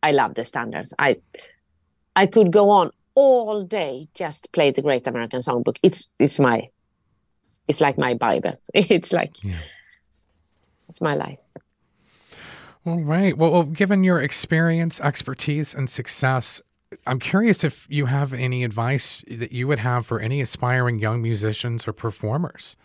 I 0.03 0.11
love 0.11 0.35
the 0.35 0.43
standards. 0.45 0.93
I, 0.99 1.17
I 2.15 2.27
could 2.27 2.51
go 2.51 2.69
on 2.69 2.91
all 3.15 3.63
day 3.63 4.07
just 4.13 4.51
play 4.51 4.69
the 4.71 4.83
Great 4.83 5.07
American 5.07 5.41
Songbook. 5.41 5.77
It's, 5.81 6.09
it's 6.19 6.39
my, 6.39 6.69
it's 7.67 7.81
like 7.81 7.97
my 7.97 8.13
Bible. 8.13 8.53
It's 8.73 9.11
like, 9.11 9.43
Yeah. 9.43 9.55
it's 10.89 11.01
my 11.01 11.15
life. 11.15 11.39
All 12.88 13.04
right. 13.04 13.38
Well, 13.38 13.52
well, 13.52 13.63
given 13.63 14.06
your 14.06 14.21
experience, 14.21 15.02
expertise, 15.02 15.76
and 15.76 15.89
success, 15.89 16.62
I'm 17.06 17.19
curious 17.19 17.65
if 17.65 17.86
you 17.89 18.06
have 18.06 18.32
any 18.32 18.63
advice 18.63 19.26
that 19.30 19.52
you 19.52 19.67
would 19.67 19.80
have 19.80 20.06
for 20.06 20.21
any 20.21 20.39
aspiring 20.39 20.97
young 20.97 21.21
musicians 21.21 21.86
or 21.86 21.91
performers. 21.91 22.78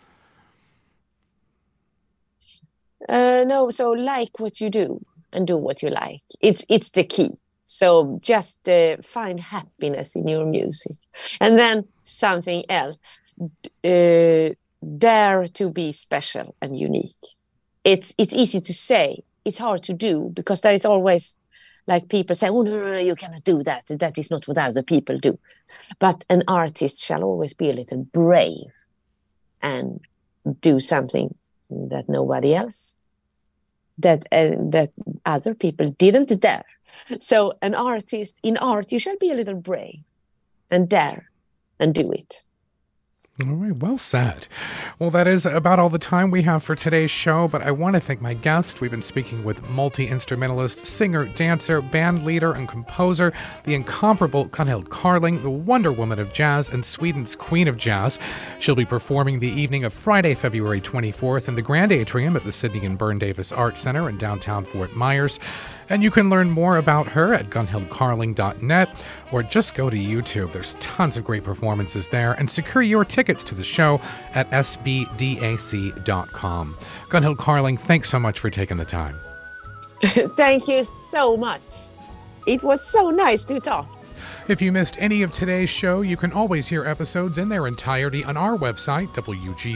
Uh, 3.07 3.45
no, 3.47 3.69
so 3.69 3.91
like 3.91 4.41
what 4.41 4.59
you 4.59 4.69
do 4.69 4.99
and 5.31 5.47
do 5.47 5.55
what 5.55 5.81
you 5.81 5.89
like. 5.89 6.23
It's 6.41 6.65
it's 6.67 6.91
the 6.91 7.05
key. 7.05 7.31
So 7.65 8.19
just 8.21 8.67
uh, 8.67 8.97
find 9.01 9.39
happiness 9.39 10.17
in 10.17 10.27
your 10.27 10.45
music, 10.45 10.97
and 11.39 11.57
then 11.57 11.85
something 12.03 12.65
else. 12.67 12.97
Uh, 13.81 14.49
dare 14.97 15.47
to 15.47 15.69
be 15.69 15.93
special 15.93 16.55
and 16.61 16.77
unique. 16.77 17.25
It's 17.85 18.13
it's 18.17 18.33
easy 18.33 18.59
to 18.59 18.73
say. 18.73 19.23
It's 19.45 19.57
hard 19.57 19.83
to 19.83 19.93
do 19.93 20.31
because 20.33 20.61
there 20.61 20.73
is 20.73 20.85
always 20.85 21.37
like 21.85 22.09
people 22.09 22.35
say, 22.35 22.49
"Oh 22.49 22.61
no, 22.61 22.77
no, 22.77 22.91
no, 22.91 22.99
you 22.99 23.15
cannot 23.15 23.43
do 23.43 23.63
that. 23.63 23.85
That 23.87 24.17
is 24.17 24.31
not 24.31 24.47
what 24.47 24.57
other 24.57 24.83
people 24.83 25.17
do." 25.17 25.37
But 25.99 26.23
an 26.29 26.43
artist 26.47 27.03
shall 27.03 27.23
always 27.23 27.53
be 27.53 27.69
a 27.69 27.73
little 27.73 28.03
brave 28.03 28.73
and 29.61 29.99
do 30.61 30.79
something 30.79 31.35
that 31.69 32.07
nobody 32.07 32.53
else 32.53 32.95
that 33.97 34.25
uh, 34.31 34.51
that 34.69 34.91
other 35.25 35.53
people 35.53 35.89
didn't 35.91 36.39
dare 36.39 36.65
so 37.19 37.53
an 37.61 37.75
artist 37.75 38.39
in 38.43 38.57
art 38.57 38.91
you 38.91 38.99
shall 38.99 39.17
be 39.17 39.31
a 39.31 39.35
little 39.35 39.55
brave 39.55 39.99
and 40.69 40.89
dare 40.89 41.29
and 41.79 41.93
do 41.93 42.11
it 42.11 42.43
All 43.41 43.55
right, 43.55 43.75
well 43.75 43.97
said. 43.97 44.45
Well, 44.99 45.09
that 45.09 45.25
is 45.25 45.47
about 45.47 45.79
all 45.79 45.89
the 45.89 45.97
time 45.97 46.29
we 46.29 46.43
have 46.43 46.61
for 46.61 46.75
today's 46.75 47.09
show, 47.09 47.47
but 47.47 47.63
I 47.63 47.71
want 47.71 47.95
to 47.95 47.99
thank 47.99 48.21
my 48.21 48.35
guest. 48.35 48.79
We've 48.79 48.91
been 48.91 49.01
speaking 49.01 49.43
with 49.43 49.67
multi 49.71 50.07
instrumentalist, 50.07 50.85
singer, 50.85 51.25
dancer, 51.25 51.81
band 51.81 52.25
leader, 52.25 52.53
and 52.53 52.69
composer, 52.69 53.33
the 53.63 53.73
incomparable 53.73 54.49
Gunhild 54.49 54.89
Carling, 54.89 55.41
the 55.41 55.49
Wonder 55.49 55.91
Woman 55.91 56.19
of 56.19 56.31
Jazz 56.31 56.69
and 56.69 56.85
Sweden's 56.85 57.35
Queen 57.35 57.67
of 57.67 57.75
Jazz. 57.75 58.19
She'll 58.59 58.75
be 58.75 58.85
performing 58.85 59.39
the 59.39 59.49
evening 59.49 59.83
of 59.83 59.93
Friday, 59.93 60.35
February 60.35 60.79
24th 60.79 61.47
in 61.47 61.55
the 61.55 61.63
Grand 61.63 61.91
Atrium 61.91 62.35
at 62.35 62.43
the 62.43 62.51
Sidney 62.51 62.85
and 62.85 62.99
Berne 62.99 63.17
Davis 63.17 63.51
Art 63.51 63.79
Center 63.79 64.09
in 64.09 64.19
downtown 64.19 64.63
Fort 64.63 64.95
Myers. 64.95 65.39
And 65.93 66.03
you 66.03 66.11
can 66.11 66.29
learn 66.29 66.49
more 66.49 66.77
about 66.77 67.07
her 67.07 67.33
at 67.33 67.49
gunhildcarling.net 67.49 69.05
or 69.31 69.43
just 69.43 69.75
go 69.75 69.89
to 69.89 69.95
YouTube. 69.95 70.51
There's 70.51 70.75
tons 70.75 71.15
of 71.17 71.23
great 71.23 71.43
performances 71.43 72.09
there 72.09 72.33
and 72.33 72.49
secure 72.49 72.83
your 72.83 73.05
tickets 73.05 73.43
to 73.45 73.55
the 73.55 73.63
show 73.63 74.01
at 74.33 74.49
sbdac.com. 74.51 75.97
Gunhild 77.09 77.37
Carling, 77.37 77.77
thanks 77.77 78.09
so 78.09 78.19
much 78.19 78.39
for 78.39 78.49
taking 78.49 78.77
the 78.77 78.85
time. 78.85 79.19
thank 80.35 80.67
you 80.67 80.83
so 80.83 81.37
much 81.37 81.61
it 82.45 82.63
was 82.63 82.81
so 82.81 83.09
nice 83.09 83.45
to 83.45 83.59
talk 83.59 84.02
If 84.45 84.61
you 84.61 84.73
missed 84.73 84.97
any 84.99 85.21
of 85.21 85.31
today's 85.31 85.69
show, 85.69 86.01
you 86.01 86.17
can 86.17 86.33
always 86.33 86.67
hear 86.67 86.83
episodes 86.85 87.37
in 87.37 87.47
their 87.47 87.65
entirety 87.65 88.25
on 88.25 88.35
our 88.35 88.57
website, 88.57 89.13
wgcu.org/gcl, 89.13 89.69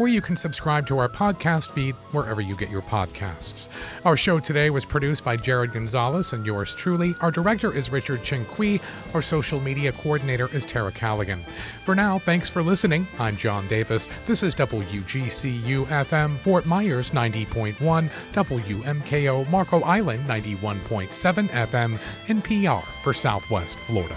or 0.00 0.08
you 0.08 0.20
can 0.20 0.36
subscribe 0.36 0.88
to 0.88 0.98
our 0.98 1.08
podcast 1.08 1.70
feed 1.70 1.94
wherever 2.10 2.40
you 2.40 2.56
get 2.56 2.68
your 2.68 2.82
podcasts. 2.82 3.68
Our 4.04 4.16
show 4.16 4.40
today 4.40 4.70
was 4.70 4.84
produced 4.84 5.22
by 5.22 5.36
Jared 5.36 5.72
Gonzalez 5.72 6.32
and 6.32 6.44
yours 6.44 6.74
truly. 6.74 7.14
Our 7.20 7.30
director 7.30 7.72
is 7.72 7.92
Richard 7.92 8.24
Ching 8.24 8.44
Kui. 8.46 8.80
Our 9.14 9.22
social 9.22 9.60
media 9.60 9.92
coordinator 9.92 10.48
is 10.52 10.64
Tara 10.64 10.90
Callaghan. 10.90 11.44
For 11.84 11.94
now, 11.94 12.18
thanks 12.18 12.50
for 12.50 12.60
listening. 12.60 13.06
I'm 13.20 13.36
John 13.36 13.68
Davis. 13.68 14.08
This 14.26 14.42
is 14.42 14.56
WGCU 14.56 15.86
FM 15.86 16.38
Fort 16.38 16.66
Myers 16.66 17.12
90.1, 17.12 18.10
WMKO 18.32 19.48
Marco 19.48 19.80
Island 19.82 20.26
91.7 20.28 21.48
FM, 21.50 21.83
and 22.28 22.42
PR 22.44 22.86
for 23.02 23.12
Southwest 23.12 23.78
Florida. 23.80 24.16